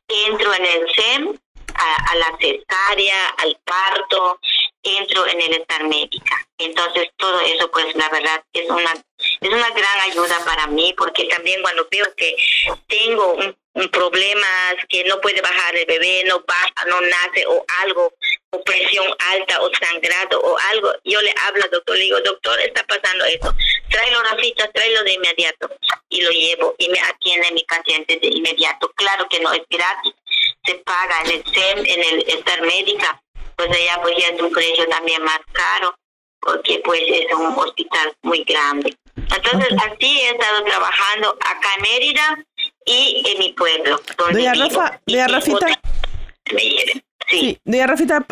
entro 0.08 0.54
en 0.54 0.66
el 0.66 0.88
SEM, 0.96 1.40
a, 1.76 2.16
la 2.16 2.38
cesárea, 2.40 3.30
al 3.38 3.58
parto, 3.64 4.40
entro 4.82 5.28
en 5.28 5.42
el 5.42 5.54
estar 5.54 5.84
médica. 5.84 6.48
Entonces 6.58 7.10
todo 7.18 7.40
eso 7.42 7.70
pues 7.72 7.96
la 7.96 8.10
verdad 8.10 8.44
es 8.54 8.70
una 8.70 8.94
es 9.44 9.50
una 9.50 9.70
gran 9.72 10.00
ayuda 10.10 10.40
para 10.46 10.68
mí 10.68 10.94
porque 10.98 11.26
también 11.26 11.62
cuando 11.62 11.88
veo 11.92 12.06
que 12.16 12.36
tengo 12.88 13.34
un, 13.34 13.56
un 13.74 13.90
problemas 13.90 14.76
que 14.88 15.04
no 15.04 15.20
puede 15.20 15.42
bajar 15.42 15.76
el 15.76 15.86
bebé, 15.86 16.24
no 16.26 16.44
baja, 16.48 16.86
no 16.88 17.02
nace 17.02 17.46
o 17.48 17.66
algo, 17.82 18.14
o 18.52 18.64
presión 18.64 19.06
alta 19.32 19.62
o 19.62 19.70
sangrado 19.76 20.40
o 20.40 20.58
algo, 20.72 20.94
yo 21.04 21.22
le 21.22 21.34
hablo 21.46 21.64
al 21.64 21.72
doctor, 21.72 21.98
le 21.98 22.04
digo, 22.04 22.22
doctor, 22.22 22.60
está 22.62 22.86
pasando 22.86 23.26
eso, 23.26 23.54
tráelo 23.90 24.24
Rafita, 24.24 24.72
tráelo 24.72 25.04
de 25.04 25.14
inmediato 25.14 25.70
y 26.10 26.22
lo 26.22 26.30
llevo 26.30 26.76
y 26.78 26.88
me 26.90 27.00
atiende 27.00 27.52
mi 27.52 27.64
paciente 27.64 28.20
de 28.22 28.28
inmediato. 28.28 28.92
Claro 28.96 29.28
que 29.30 29.40
no 29.42 29.52
es 29.52 29.64
gratis, 29.70 30.14
se 30.66 30.76
paga 30.76 31.22
en 31.26 31.32
el 31.32 31.44
SEM, 31.54 31.80
en 31.80 32.04
el 32.04 32.30
estar 32.30 32.62
médica, 32.62 33.22
pues 33.58 33.70
allá 33.70 34.00
pues 34.02 34.16
ya 34.18 34.30
es 34.30 34.42
un 34.42 34.52
precio 34.52 34.88
también 34.88 35.22
más 35.24 35.40
caro 35.52 35.96
porque 36.40 36.82
pues 36.84 37.02
es 37.08 37.34
un 37.34 37.58
hospital 37.58 38.16
muy 38.22 38.44
grande. 38.44 38.96
Entonces 39.16 39.70
así 39.78 40.20
he 40.22 40.32
estado 40.32 40.64
trabajando 40.64 41.38
acá 41.40 41.70
en 41.78 41.82
Mérida 41.82 42.46
y 42.86 43.24
en 43.26 43.40
mi 43.40 43.54
pueblo. 43.54 44.02
Donde 44.18 44.54
Rafa, 44.54 45.00
Rafita. 45.28 45.68
Sí, 47.30 47.58
Rafita, 47.66 48.26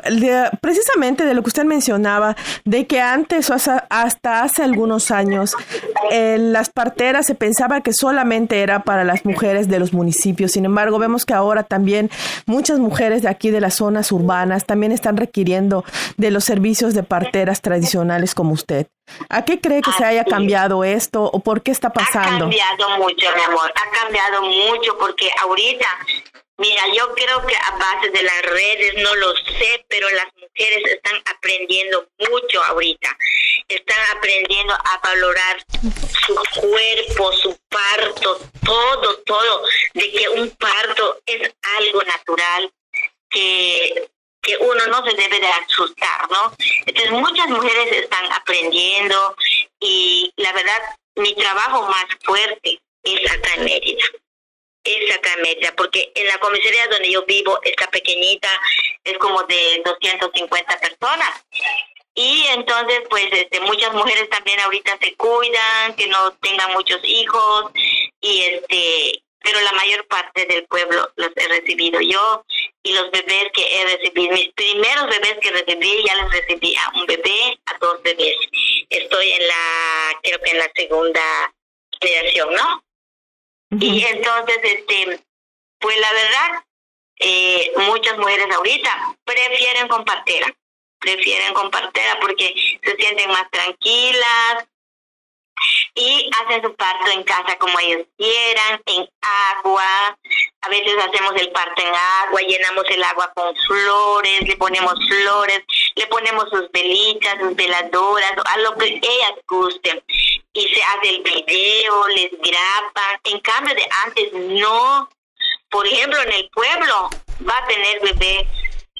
precisamente 0.62 1.26
de 1.26 1.34
lo 1.34 1.42
que 1.42 1.48
usted 1.48 1.66
mencionaba, 1.66 2.36
de 2.66 2.88
que 2.88 3.02
antes 3.02 3.50
o 3.50 3.54
hasta, 3.54 4.44
hace 4.44 4.64
algunos 4.64 5.12
años 5.12 5.56
eh, 6.12 6.38
las 6.40 6.70
parteras 6.70 7.26
se 7.26 7.36
pensaba 7.36 7.82
que 7.82 7.94
solamente 7.94 8.62
era 8.62 8.84
para 8.84 9.04
las 9.04 9.26
mujeres 9.26 9.68
de 9.68 9.80
los 9.80 9.94
municipios. 9.94 10.52
Sin 10.52 10.66
embargo, 10.66 11.00
vemos 11.00 11.26
que 11.26 11.34
ahora 11.34 11.64
también 11.64 12.10
muchas 12.46 12.80
mujeres 12.80 13.22
de 13.22 13.30
aquí 13.30 13.50
de 13.50 13.62
las 13.62 13.76
zonas 13.76 14.12
urbanas 14.12 14.66
también 14.66 14.92
están 14.92 15.18
requiriendo 15.18 15.84
de 16.18 16.32
los 16.32 16.44
servicios 16.44 16.94
de 16.94 17.04
parteras 17.04 17.62
tradicionales 17.62 18.36
como 18.36 18.54
usted. 18.54 18.88
¿A 19.30 19.44
qué 19.44 19.60
cree 19.60 19.82
que 19.82 19.92
se 19.92 20.06
haya 20.06 20.24
cambiado 20.24 20.84
esto 20.84 21.24
o 21.24 21.40
por 21.40 21.62
qué 21.62 21.72
está 21.72 21.92
pasando? 21.92 22.46
Ha 22.46 22.50
cambiado 22.50 22.98
mucho, 22.98 23.26
mi 23.36 23.42
amor, 23.44 23.72
ha 23.76 24.04
cambiado 24.04 24.42
mucho 24.42 24.98
porque 24.98 25.30
ahorita 25.42 25.88
Mira, 26.62 26.84
yo 26.94 27.12
creo 27.16 27.44
que 27.48 27.56
a 27.56 27.72
base 27.72 28.12
de 28.12 28.22
las 28.22 28.42
redes, 28.44 28.94
no 28.98 29.16
lo 29.16 29.36
sé, 29.36 29.84
pero 29.88 30.08
las 30.12 30.28
mujeres 30.36 30.94
están 30.94 31.20
aprendiendo 31.26 32.08
mucho 32.20 32.64
ahorita. 32.64 33.18
Están 33.68 33.98
aprendiendo 34.16 34.72
a 34.76 35.00
valorar 35.04 35.66
su 36.24 36.36
cuerpo, 36.60 37.34
su 37.34 37.58
parto, 37.68 38.40
todo, 38.64 39.18
todo, 39.26 39.64
de 39.96 40.12
que 40.12 40.30
un 40.30 40.52
parto 40.52 41.20
es 41.26 41.52
algo 41.80 42.04
natural, 42.04 42.72
que, 43.32 44.12
que 44.44 44.58
uno 44.58 44.86
no 44.86 45.04
se 45.04 45.16
debe 45.16 45.40
de 45.40 45.48
asustar, 45.48 46.30
¿no? 46.30 46.54
Entonces 46.86 47.12
muchas 47.12 47.48
mujeres 47.48 47.92
están 48.04 48.32
aprendiendo 48.34 49.36
y 49.80 50.32
la 50.36 50.54
verdad, 50.54 50.80
mi 51.16 51.34
trabajo 51.34 51.90
más 51.90 52.06
fuerte 52.24 52.80
es 53.04 53.32
acá 53.32 53.56
en 53.56 53.64
Mérida 53.64 54.06
Exactamente, 54.84 55.72
porque 55.74 56.12
en 56.16 56.28
la 56.28 56.40
comisaría 56.40 56.88
donde 56.88 57.12
yo 57.12 57.24
vivo, 57.26 57.60
esta 57.64 57.88
pequeñita, 57.92 58.50
es 59.04 59.18
como 59.20 59.44
de 59.44 59.82
250 59.86 60.80
personas. 60.80 61.46
Y 62.16 62.46
entonces, 62.50 63.02
pues, 63.10 63.28
este, 63.32 63.60
muchas 63.62 63.94
mujeres 63.94 64.30
también 64.30 64.60
ahorita 64.60 64.98
se 65.00 65.16
cuidan, 65.16 65.96
que 65.96 66.08
no 66.08 66.32
tengan 66.42 66.74
muchos 66.74 67.00
hijos, 67.04 67.72
y 68.20 68.42
este, 68.42 69.24
pero 69.40 69.62
la 69.62 69.72
mayor 69.74 70.06
parte 70.08 70.46
del 70.46 70.66
pueblo 70.66 71.10
los 71.16 71.30
he 71.36 71.48
recibido 71.48 72.02
yo, 72.02 72.44
y 72.84 72.94
los 72.94 73.12
bebés 73.12 73.52
que 73.54 73.64
he 73.64 73.86
recibido, 73.86 74.34
mis 74.34 74.52
primeros 74.54 75.08
bebés 75.08 75.38
que 75.42 75.52
recibí, 75.52 76.04
ya 76.04 76.16
les 76.16 76.32
recibí 76.32 76.76
a 76.76 76.90
un 76.96 77.06
bebé, 77.06 77.60
a 77.68 77.78
dos 77.80 78.02
bebés. 78.04 78.36
Estoy 78.90 79.32
en 79.32 79.48
la, 79.48 80.20
creo 80.24 80.42
que 80.42 80.52
en 80.52 80.58
la 80.58 80.72
segunda 80.76 81.54
generación, 82.02 82.54
¿no? 82.56 82.84
Y 83.80 84.04
entonces, 84.06 84.58
este, 84.64 85.24
pues 85.80 85.98
la 86.00 86.12
verdad, 86.12 86.64
eh, 87.20 87.72
muchas 87.88 88.18
mujeres 88.18 88.48
ahorita 88.54 89.16
prefieren 89.24 89.88
con 89.88 90.04
partera, 90.04 90.54
prefieren 91.00 91.54
con 91.54 91.72
partera 91.72 92.20
porque 92.20 92.54
se 92.84 92.96
sienten 92.98 93.30
más 93.30 93.50
tranquilas 93.50 94.68
y 95.96 96.30
hacen 96.42 96.64
su 96.64 96.76
parto 96.76 97.12
en 97.12 97.24
casa 97.24 97.58
como 97.58 97.80
ellos 97.80 98.08
quieran, 98.18 98.82
en 98.86 99.10
agua. 99.22 100.18
A 100.64 100.70
veces 100.70 100.94
hacemos 100.98 101.34
el 101.42 101.52
parto 101.52 101.82
en 101.82 101.94
agua, 101.94 102.42
llenamos 102.42 102.86
el 102.90 103.04
agua 103.04 103.32
con 103.34 103.56
flores, 103.56 104.42
le 104.42 104.56
ponemos 104.58 104.94
flores, 105.08 105.62
le 105.96 106.08
ponemos 106.08 106.46
sus 106.52 106.72
velitas, 106.72 107.40
sus 107.40 107.56
veladoras, 107.56 108.32
a 108.46 108.58
lo 108.60 108.78
que 108.78 108.88
ellas 108.88 109.34
gusten 109.48 110.04
y 110.54 110.68
se 110.68 110.84
hace 110.84 111.10
el 111.10 111.24
video, 111.24 112.08
les 112.10 112.32
graba. 112.32 113.20
En 113.24 113.40
cambio 113.40 113.74
de 113.76 113.88
antes 114.06 114.34
no. 114.34 115.10
Por 115.70 115.88
ejemplo, 115.88 116.22
en 116.22 116.34
el 116.34 116.50
pueblo 116.50 117.10
va 117.48 117.58
a 117.58 117.68
tener 117.68 118.02
bebé 118.02 118.48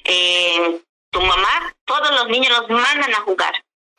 eh, 0.04 0.80
tu 1.10 1.20
mamá, 1.20 1.74
todos 1.84 2.10
los 2.12 2.28
niños 2.28 2.50
los 2.58 2.70
mandan 2.70 3.14
a 3.14 3.20
jugar. 3.20 3.52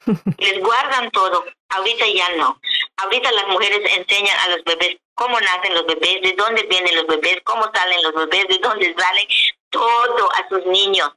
Les 0.37 0.59
guardan 0.59 1.11
todo. 1.11 1.45
Ahorita 1.69 2.05
ya 2.07 2.35
no. 2.35 2.59
Ahorita 2.97 3.31
las 3.31 3.47
mujeres 3.47 3.79
enseñan 3.95 4.37
a 4.39 4.47
los 4.49 4.63
bebés 4.65 4.97
cómo 5.15 5.39
nacen 5.39 5.73
los 5.73 5.85
bebés, 5.85 6.21
de 6.21 6.33
dónde 6.33 6.63
vienen 6.63 6.95
los 6.95 7.07
bebés, 7.07 7.37
cómo 7.43 7.69
salen 7.73 8.03
los 8.03 8.13
bebés, 8.13 8.47
de 8.47 8.57
dónde 8.59 8.95
salen, 8.97 9.27
todo 9.69 10.29
a 10.33 10.47
sus 10.49 10.65
niños. 10.65 11.09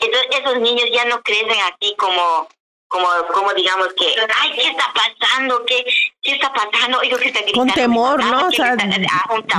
Entonces 0.00 0.28
esos 0.38 0.58
niños 0.58 0.88
ya 0.92 1.04
no 1.04 1.22
crecen 1.22 1.60
aquí 1.72 1.94
como 1.96 2.48
como, 2.90 3.06
como 3.32 3.54
digamos 3.54 3.86
que, 3.96 4.04
ay, 4.42 4.52
¿qué 4.52 4.66
está 4.66 4.92
pasando? 4.92 5.64
¿Qué, 5.64 5.84
qué 6.22 6.32
está 6.32 6.52
pasando? 6.52 7.00
Con 7.54 7.70
temor, 7.70 8.22
¿no? 8.24 8.48
O 8.48 8.50
sea, 8.50 8.76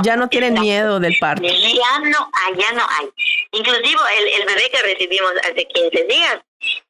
ya 0.02 0.16
no 0.16 0.28
tienen 0.28 0.52
miedo 0.60 1.00
del 1.00 1.16
parto. 1.18 1.42
Ya 1.42 1.98
no 2.00 2.30
hay, 2.30 2.54
ya 2.58 2.72
no 2.72 2.86
hay. 2.90 3.08
Inclusive 3.52 3.98
el, 4.18 4.28
el 4.40 4.46
bebé 4.46 4.70
que 4.70 4.82
recibimos 4.82 5.32
hace 5.44 5.66
15 5.66 6.04
días, 6.04 6.40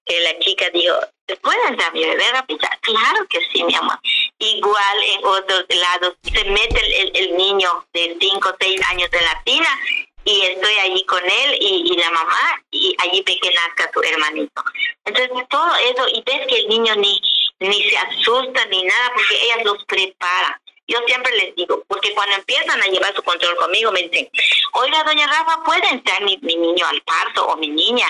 que 0.04 0.20
la 0.20 0.38
chica 0.40 0.66
dijo, 0.74 0.94
¿puedes 1.36 1.76
dar 1.76 1.92
mi 1.92 2.04
bebé 2.04 2.24
Rafita? 2.32 2.78
Claro 2.80 3.26
que 3.28 3.38
sí, 3.52 3.62
mi 3.64 3.74
amor. 3.74 3.98
Igual 4.38 5.02
en 5.04 5.24
otros 5.24 5.64
lados 5.68 6.14
se 6.22 6.44
mete 6.44 7.00
el, 7.00 7.16
el, 7.16 7.36
niño 7.36 7.84
de 7.92 8.16
5 8.20 8.48
o 8.48 8.56
6 8.60 8.80
años 8.90 9.08
en 9.12 9.24
la 9.24 9.42
tina 9.44 9.80
y 10.24 10.42
estoy 10.42 10.74
allí 10.74 11.04
con 11.04 11.24
él 11.24 11.56
y, 11.60 11.92
y, 11.92 11.96
la 11.96 12.10
mamá 12.10 12.62
y 12.70 12.94
allí 12.98 13.22
ve 13.26 13.38
que 13.40 13.52
nazca 13.52 13.90
su 13.92 14.02
hermanito. 14.02 14.62
Entonces 15.04 15.30
todo 15.48 15.74
eso 15.76 16.08
y 16.08 16.22
ves 16.24 16.46
que 16.46 16.56
el 16.60 16.68
niño 16.68 16.94
ni, 16.96 17.20
ni 17.60 17.82
se 17.90 17.96
asusta 17.96 18.64
ni 18.66 18.84
nada 18.84 19.12
porque 19.14 19.38
ellas 19.42 19.64
los 19.64 19.84
preparan. 19.84 20.61
Yo 20.86 20.98
siempre 21.06 21.36
les 21.36 21.54
digo, 21.54 21.84
porque 21.86 22.12
cuando 22.14 22.36
empiezan 22.36 22.82
a 22.82 22.86
llevar 22.86 23.14
su 23.14 23.22
control 23.22 23.56
conmigo 23.56 23.92
me 23.92 24.02
dicen, 24.02 24.28
oiga, 24.72 25.04
doña 25.04 25.26
Rafa, 25.26 25.62
¿puede 25.64 25.88
entrar 25.88 26.22
mi, 26.22 26.36
mi 26.42 26.56
niño 26.56 26.86
al 26.86 27.00
parto 27.02 27.46
o 27.46 27.56
mi 27.56 27.68
niña? 27.68 28.06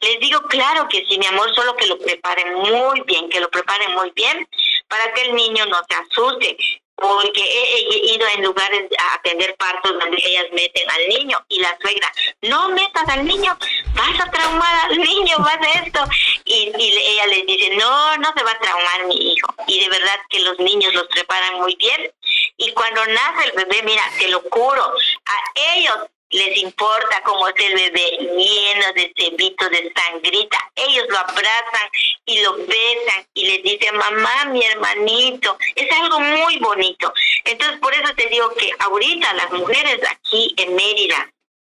Les 0.00 0.20
digo, 0.20 0.40
claro 0.48 0.88
que 0.88 1.04
sí, 1.08 1.18
mi 1.18 1.26
amor, 1.26 1.54
solo 1.54 1.76
que 1.76 1.86
lo 1.86 1.98
preparen 1.98 2.54
muy 2.54 3.00
bien, 3.02 3.28
que 3.28 3.40
lo 3.40 3.50
preparen 3.50 3.92
muy 3.92 4.10
bien 4.14 4.48
para 4.88 5.12
que 5.12 5.22
el 5.22 5.34
niño 5.34 5.66
no 5.66 5.80
se 5.88 5.94
asuste 5.94 6.56
porque 7.02 7.42
he, 7.42 8.14
ido 8.14 8.26
en 8.28 8.44
lugares 8.44 8.88
a 8.96 9.14
atender 9.14 9.56
partos 9.56 9.92
donde 9.98 10.16
ellas 10.24 10.46
meten 10.52 10.88
al 10.88 11.08
niño 11.08 11.44
y 11.48 11.58
la 11.58 11.76
suegra, 11.82 12.12
no 12.42 12.68
metas 12.68 13.08
al 13.08 13.26
niño, 13.26 13.58
vas 13.94 14.20
a 14.20 14.30
traumar 14.30 14.86
al 14.86 14.96
niño, 14.96 15.36
vas 15.38 15.58
a 15.60 15.84
esto. 15.84 16.04
Y, 16.44 16.72
y 16.78 16.92
ella 16.96 17.26
les 17.26 17.46
dice, 17.46 17.76
no, 17.76 18.16
no 18.18 18.32
se 18.36 18.44
va 18.44 18.52
a 18.52 18.58
traumar 18.60 19.06
mi 19.06 19.32
hijo. 19.32 19.52
Y 19.66 19.80
de 19.80 19.88
verdad 19.88 20.20
que 20.30 20.40
los 20.40 20.58
niños 20.60 20.94
los 20.94 21.08
preparan 21.08 21.54
muy 21.56 21.74
bien. 21.74 22.12
Y 22.56 22.70
cuando 22.72 23.04
nace 23.06 23.46
el 23.46 23.52
bebé, 23.52 23.82
mira, 23.82 24.02
te 24.18 24.28
lo 24.28 24.40
curo, 24.44 24.84
a 24.84 25.74
ellos 25.74 25.98
les 26.32 26.56
importa 26.58 27.22
cómo 27.24 27.46
es 27.48 27.54
el 27.58 27.74
bebé 27.74 28.10
lleno 28.20 28.92
de 28.94 29.12
cebitos 29.16 29.70
de 29.70 29.92
sangrita. 29.94 30.70
Ellos 30.74 31.06
lo 31.08 31.18
abrazan 31.18 31.88
y 32.24 32.40
lo 32.40 32.56
besan 32.56 33.26
y 33.34 33.46
les 33.46 33.62
dicen, 33.62 33.96
mamá, 33.96 34.46
mi 34.46 34.64
hermanito. 34.64 35.56
Es 35.74 35.90
algo 35.92 36.20
muy 36.20 36.58
bonito. 36.58 37.12
Entonces, 37.44 37.78
por 37.80 37.94
eso 37.94 38.14
te 38.14 38.28
digo 38.28 38.48
que 38.54 38.70
ahorita 38.78 39.32
las 39.34 39.52
mujeres 39.52 40.00
aquí 40.10 40.54
en 40.56 40.74
Mérida 40.74 41.30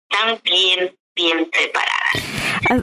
están 0.10 0.40
bien, 0.44 0.96
bien 1.16 1.50
preparadas 1.50 2.14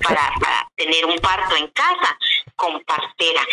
para, 0.03 0.33
para 0.41 0.69
tener 0.77 1.05
un 1.07 1.19
parto 1.19 1.57
en 1.57 1.69
casa 1.69 2.19
con 2.57 2.83
partera. 2.83 3.47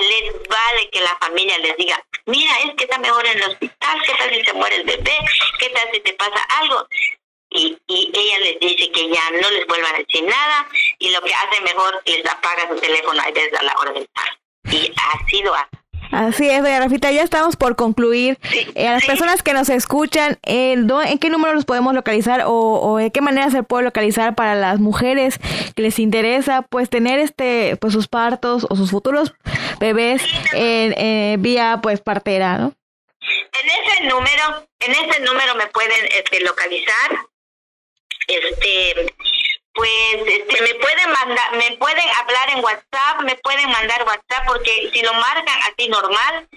Les 0.00 0.32
vale 0.48 0.90
que 0.90 1.00
la 1.00 1.16
familia 1.18 1.58
les 1.58 1.76
diga, 1.76 2.00
mira, 2.26 2.52
es 2.64 2.74
que 2.76 2.84
está 2.84 2.98
mejor 2.98 3.26
en 3.26 3.38
el 3.38 3.50
hospital, 3.50 4.02
¿qué 4.06 4.14
tal 4.14 4.34
si 4.34 4.44
se 4.44 4.52
muere 4.52 4.76
el 4.76 4.84
bebé? 4.84 5.18
¿Qué 5.58 5.68
tal 5.70 5.88
si 5.92 6.00
te 6.00 6.14
pasa 6.14 6.42
algo? 6.60 6.86
Y, 7.54 7.78
ella 7.88 8.38
les 8.42 8.60
dice 8.60 8.90
que 8.90 9.08
ya 9.08 9.30
no 9.30 9.50
les 9.50 9.66
vuelvan 9.66 9.94
a 9.94 9.98
decir 9.98 10.24
nada 10.24 10.66
y 10.98 11.10
lo 11.10 11.20
que 11.22 11.32
hace 11.34 11.60
mejor 11.62 12.02
les 12.04 12.26
apaga 12.26 12.68
su 12.68 12.76
teléfono 12.80 13.20
a 13.20 13.30
veces 13.30 13.52
a 13.58 13.62
la 13.62 13.74
hora 13.78 13.92
del 13.92 14.08
parto. 14.12 14.38
Y 14.70 14.92
ha 14.96 15.28
sido 15.28 15.54
así. 15.54 15.84
Así 16.14 16.48
es, 16.48 16.62
doña 16.62 16.78
Rafita, 16.78 17.10
ya 17.10 17.22
estamos 17.22 17.56
por 17.56 17.74
concluir. 17.74 18.38
Eh, 18.74 18.86
a 18.86 18.92
las 18.92 19.04
personas 19.04 19.42
que 19.42 19.52
nos 19.52 19.68
escuchan, 19.68 20.38
eh, 20.44 20.74
¿en 20.74 21.18
qué 21.18 21.28
número 21.28 21.54
los 21.54 21.64
podemos 21.64 21.92
localizar 21.92 22.42
o, 22.46 22.52
o, 22.52 22.98
de 22.98 23.10
qué 23.10 23.20
manera 23.20 23.50
se 23.50 23.64
puede 23.64 23.84
localizar 23.84 24.36
para 24.36 24.54
las 24.54 24.78
mujeres 24.78 25.40
que 25.74 25.82
les 25.82 25.98
interesa 25.98 26.62
pues 26.62 26.88
tener 26.88 27.18
este 27.18 27.76
pues 27.80 27.92
sus 27.92 28.06
partos 28.06 28.64
o 28.70 28.76
sus 28.76 28.90
futuros 28.90 29.34
bebés 29.80 30.22
en, 30.52 30.94
eh, 30.96 31.36
vía 31.40 31.80
pues 31.82 32.00
partera, 32.00 32.58
¿no? 32.58 32.74
En 33.20 33.70
ese 33.70 34.04
número, 34.04 34.68
en 34.80 34.92
ese 34.92 35.20
número 35.20 35.54
me 35.56 35.66
pueden 35.68 36.04
este, 36.16 36.40
localizar 36.40 37.10
este 38.28 39.14
pues 39.74 39.90
este 40.26 40.62
me 40.62 40.74
pueden 40.76 41.10
mandar 41.10 41.56
me 41.56 41.76
pueden 41.76 42.08
hablar 42.20 42.50
en 42.50 42.64
WhatsApp 42.64 43.20
me 43.24 43.34
pueden 43.36 43.68
mandar 43.70 44.04
WhatsApp 44.04 44.46
porque 44.46 44.90
si 44.92 45.02
lo 45.02 45.12
marcan 45.14 45.58
así 45.62 45.88
normal 45.88 46.48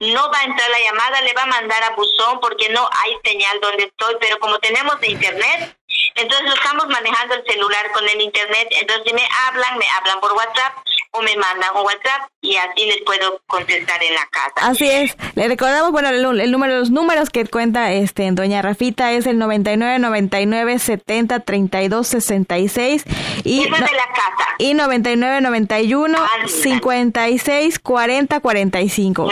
no 0.00 0.30
va 0.30 0.40
a 0.40 0.44
entrar 0.44 0.68
la 0.68 0.80
llamada 0.80 1.22
le 1.22 1.32
va 1.32 1.42
a 1.42 1.46
mandar 1.46 1.82
a 1.84 1.90
buzón 1.90 2.38
porque 2.40 2.68
no 2.68 2.86
hay 3.02 3.16
señal 3.24 3.60
donde 3.60 3.84
estoy 3.84 4.16
pero 4.20 4.38
como 4.40 4.58
tenemos 4.58 5.00
de 5.00 5.08
internet 5.08 5.76
entonces 6.16 6.52
estamos 6.54 6.86
manejando 6.88 7.34
el 7.34 7.44
celular 7.46 7.90
con 7.92 8.06
el 8.06 8.20
internet 8.20 8.68
entonces 8.72 9.04
si 9.06 9.14
me 9.14 9.26
hablan 9.46 9.78
me 9.78 9.86
hablan 9.88 10.20
por 10.20 10.32
WhatsApp 10.34 10.74
o 11.16 11.22
me 11.22 11.36
mandan 11.36 11.70
un 11.74 11.84
WhatsApp 11.84 12.28
y 12.40 12.56
así 12.56 12.86
les 12.86 13.02
puedo 13.02 13.40
contestar 13.46 14.02
en 14.02 14.14
la 14.14 14.26
casa. 14.30 14.68
Así 14.68 14.88
es. 14.88 15.16
Le 15.34 15.48
recordamos, 15.48 15.92
bueno, 15.92 16.08
el, 16.08 16.50
número, 16.50 16.78
los 16.78 16.90
números 16.90 17.30
que 17.30 17.46
cuenta 17.46 17.92
este 17.92 18.30
doña 18.32 18.62
Rafita 18.62 19.12
es 19.12 19.26
el 19.26 19.38
99 19.38 19.98
99 19.98 20.78
70 20.78 21.40
32 21.40 22.06
66 22.06 23.04
y 23.44 23.62
Eso 23.62 23.74
de 23.74 23.80
la 23.80 24.08
casa. 24.08 24.48
Y 24.58 24.74
99 24.74 25.40
91 25.40 26.18
56 26.46 27.78
40 27.78 28.40
45. 28.40 29.30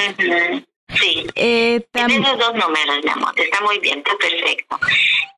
Sí. 0.97 1.27
Eh, 1.35 1.87
esos 1.93 2.39
dos 2.39 2.55
números, 2.55 2.99
mi 3.03 3.11
amor. 3.11 3.33
Está 3.37 3.61
muy 3.63 3.79
bien, 3.81 3.99
está 3.99 4.13
perfecto. 4.17 4.79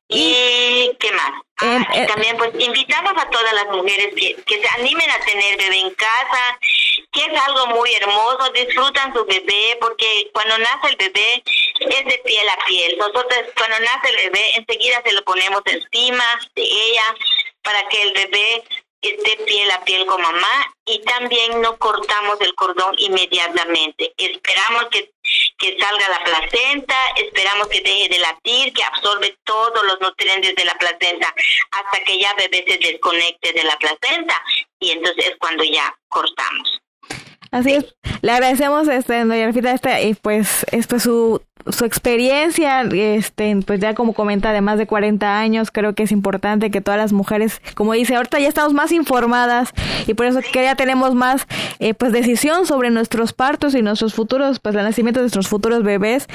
¿Y 0.09 0.95
qué 0.99 1.11
más? 1.11 1.31
Ah, 1.59 1.85
eh, 1.93 2.05
también 2.07 2.37
pues 2.37 2.51
invitamos 2.59 3.11
a 3.17 3.29
todas 3.29 3.53
las 3.53 3.65
mujeres 3.67 4.13
que, 4.15 4.35
que 4.43 4.61
se 4.61 4.67
animen 4.79 5.09
a 5.09 5.19
tener 5.19 5.57
bebé 5.57 5.79
en 5.79 5.89
casa, 5.95 6.59
que 7.11 7.25
es 7.25 7.41
algo 7.47 7.67
muy 7.67 7.93
hermoso, 7.95 8.51
disfrutan 8.53 9.13
su 9.13 9.25
bebé 9.25 9.77
porque 9.81 10.29
cuando 10.33 10.57
nace 10.59 10.89
el 10.89 10.95
bebé 10.95 11.43
es 11.79 12.05
de 12.05 12.21
piel 12.23 12.49
a 12.49 12.65
piel. 12.65 12.97
Nosotros 12.97 13.39
cuando 13.57 13.79
nace 13.79 14.09
el 14.09 14.15
bebé 14.17 14.55
enseguida 14.55 15.01
se 15.03 15.13
lo 15.13 15.23
ponemos 15.23 15.61
encima 15.65 16.39
de 16.55 16.63
ella 16.63 17.15
para 17.63 17.87
que 17.89 18.01
el 18.03 18.13
bebé 18.13 18.63
esté 19.01 19.37
piel 19.45 19.69
a 19.71 19.83
piel 19.83 20.05
con 20.05 20.21
mamá 20.21 20.73
y 20.85 21.01
también 21.03 21.61
no 21.61 21.77
cortamos 21.77 22.39
el 22.41 22.55
cordón 22.55 22.95
inmediatamente. 22.97 24.13
Esperamos 24.17 24.85
que, 24.91 25.11
que 25.57 25.77
salga 25.79 26.09
la 26.09 26.23
placenta, 26.23 26.95
esperamos 27.15 27.67
que 27.67 27.81
deje 27.81 28.09
de 28.09 28.19
latir, 28.19 28.73
que 28.73 28.83
absorbe 28.83 29.37
todos 29.43 29.83
los 29.85 29.99
nutrientes 29.99 30.55
de 30.55 30.65
la 30.65 30.75
placenta 30.75 31.33
hasta 31.71 32.03
que 32.05 32.19
ya 32.19 32.33
bebé 32.35 32.63
se 32.67 32.77
desconecte 32.77 33.53
de 33.53 33.63
la 33.63 33.77
placenta 33.77 34.41
y 34.79 34.91
entonces 34.91 35.27
es 35.27 35.35
cuando 35.39 35.63
ya 35.63 35.95
cortamos. 36.09 36.81
Así 37.51 37.73
es. 37.73 37.95
Le 38.21 38.31
agradecemos 38.31 38.87
este, 38.87 39.23
doña 39.23 39.47
Rafita, 39.47 39.71
este, 39.71 40.01
y 40.07 40.13
pues, 40.15 40.65
es 40.71 40.87
pues 40.87 41.03
su 41.03 41.41
su 41.71 41.85
experiencia, 41.85 42.81
este, 42.81 43.57
pues 43.65 43.79
ya 43.79 43.93
como 43.93 44.13
comenta, 44.13 44.51
de 44.51 44.61
más 44.61 44.77
de 44.77 44.87
40 44.87 45.39
años, 45.39 45.71
creo 45.71 45.93
que 45.93 46.03
es 46.03 46.11
importante 46.11 46.71
que 46.71 46.81
todas 46.81 46.99
las 46.99 47.13
mujeres, 47.13 47.61
como 47.75 47.93
dice, 47.93 48.15
ahorita 48.15 48.39
ya 48.39 48.47
estamos 48.47 48.73
más 48.73 48.91
informadas 48.91 49.71
y 50.05 50.13
por 50.13 50.25
eso 50.25 50.39
que 50.51 50.63
ya 50.63 50.75
tenemos 50.75 51.15
más, 51.15 51.47
eh, 51.79 51.93
pues 51.93 52.11
decisión 52.11 52.65
sobre 52.65 52.89
nuestros 52.89 53.33
partos 53.33 53.75
y 53.75 53.81
nuestros 53.81 54.13
futuros, 54.13 54.59
pues 54.59 54.75
el 54.75 54.83
nacimiento 54.83 55.19
de 55.19 55.23
nuestros 55.23 55.47
futuros 55.47 55.83
bebés 55.83 56.27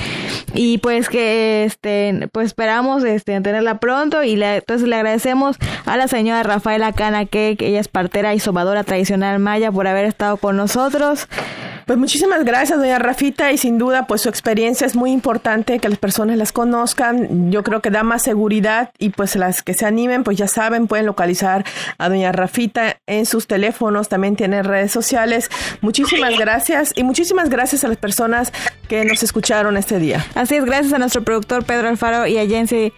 y 0.55 0.79
pues 0.79 1.09
que, 1.09 1.65
este, 1.65 2.29
pues 2.33 2.47
esperamos, 2.47 3.05
este, 3.05 3.41
tenerla 3.41 3.79
pronto 3.79 4.23
y 4.23 4.37
le, 4.37 4.57
entonces 4.57 4.89
le 4.89 4.97
agradecemos 4.97 5.57
a 5.87 5.97
la 5.97 6.09
señora 6.09 6.43
Rafaela 6.43 6.93
Cana 6.93 7.25
que 7.27 7.57
ella 7.59 7.81
es 7.81 7.89
partera 7.89 8.35
y 8.35 8.41
sobadora 8.41 8.85
tradicional 8.85 9.39
maya 9.39 9.73
por 9.73 9.87
haber 9.87 10.05
estado 10.05 10.37
con 10.37 10.57
nosotros. 10.57 11.29
Pues 11.87 11.99
muchísimas 11.99 12.45
gracias, 12.45 12.79
doña 12.79 12.99
Rafita, 12.99 13.53
y 13.53 13.59
sin 13.59 13.79
duda, 13.79 14.07
pues 14.07 14.23
su 14.23 14.29
experiencia 14.29 14.87
es 14.87 14.95
muy 14.95 15.11
importante 15.11 15.79
que 15.79 15.89
las 15.89 15.99
personas 15.99 16.37
las 16.37 16.53
conozcan. 16.53 17.51
Yo 17.51 17.63
creo 17.63 17.81
que 17.81 17.91
da 17.91 18.03
más 18.03 18.23
seguridad 18.23 18.91
y 18.99 19.11
pues 19.11 19.37
las 19.37 19.63
que 19.63 19.75
se 19.75 19.87
animen, 19.87 20.25
pues 20.25 20.37
ya 20.39 20.49
saben, 20.49 20.87
pueden 20.87 21.07
localizar 21.07 21.65
a 21.99 22.09
doña 22.09 22.33
Rafita 22.33 22.99
en 23.07 23.27
sus 23.27 23.47
teléfonos, 23.47 24.09
también 24.09 24.37
tiene 24.37 24.63
redes 24.63 24.93
sociales. 24.93 25.51
Muchísimas 25.81 26.39
gracias 26.39 26.93
y 26.95 27.05
muchísimas 27.05 27.49
gracias 27.49 27.85
a 27.85 27.89
las 27.89 27.99
personas 27.99 28.53
que 28.89 29.05
nos 29.05 29.23
escucharon 29.23 29.77
este 29.77 29.99
día. 29.99 30.25
Así 30.35 30.57
es, 30.57 30.65
gracias 30.65 30.93
a 30.93 30.99
nuestro 30.99 31.23
productor 31.23 31.65
Pedro 31.65 31.89
Alfaro 31.89 32.27
y 32.27 32.39
a 32.39 32.47
Jensi 32.47 32.93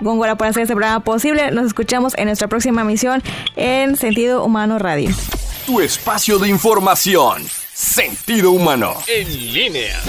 Góngora 0.00 0.36
por 0.36 0.48
hacer 0.48 0.62
este 0.62 0.74
programa 0.74 1.00
posible. 1.00 1.50
Nos 1.50 1.66
escuchamos 1.66 2.14
en 2.16 2.26
nuestra 2.26 2.48
próxima 2.48 2.84
misión 2.84 3.22
en 3.56 3.96
Sentido 3.96 4.44
Humano 4.44 4.78
Radio. 4.78 5.10
Tu 5.66 5.80
espacio 5.80 6.38
de 6.38 6.48
información. 6.48 7.63
Sentido 7.74 8.52
humano. 8.52 9.02
En 9.08 9.52
línea. 9.52 10.00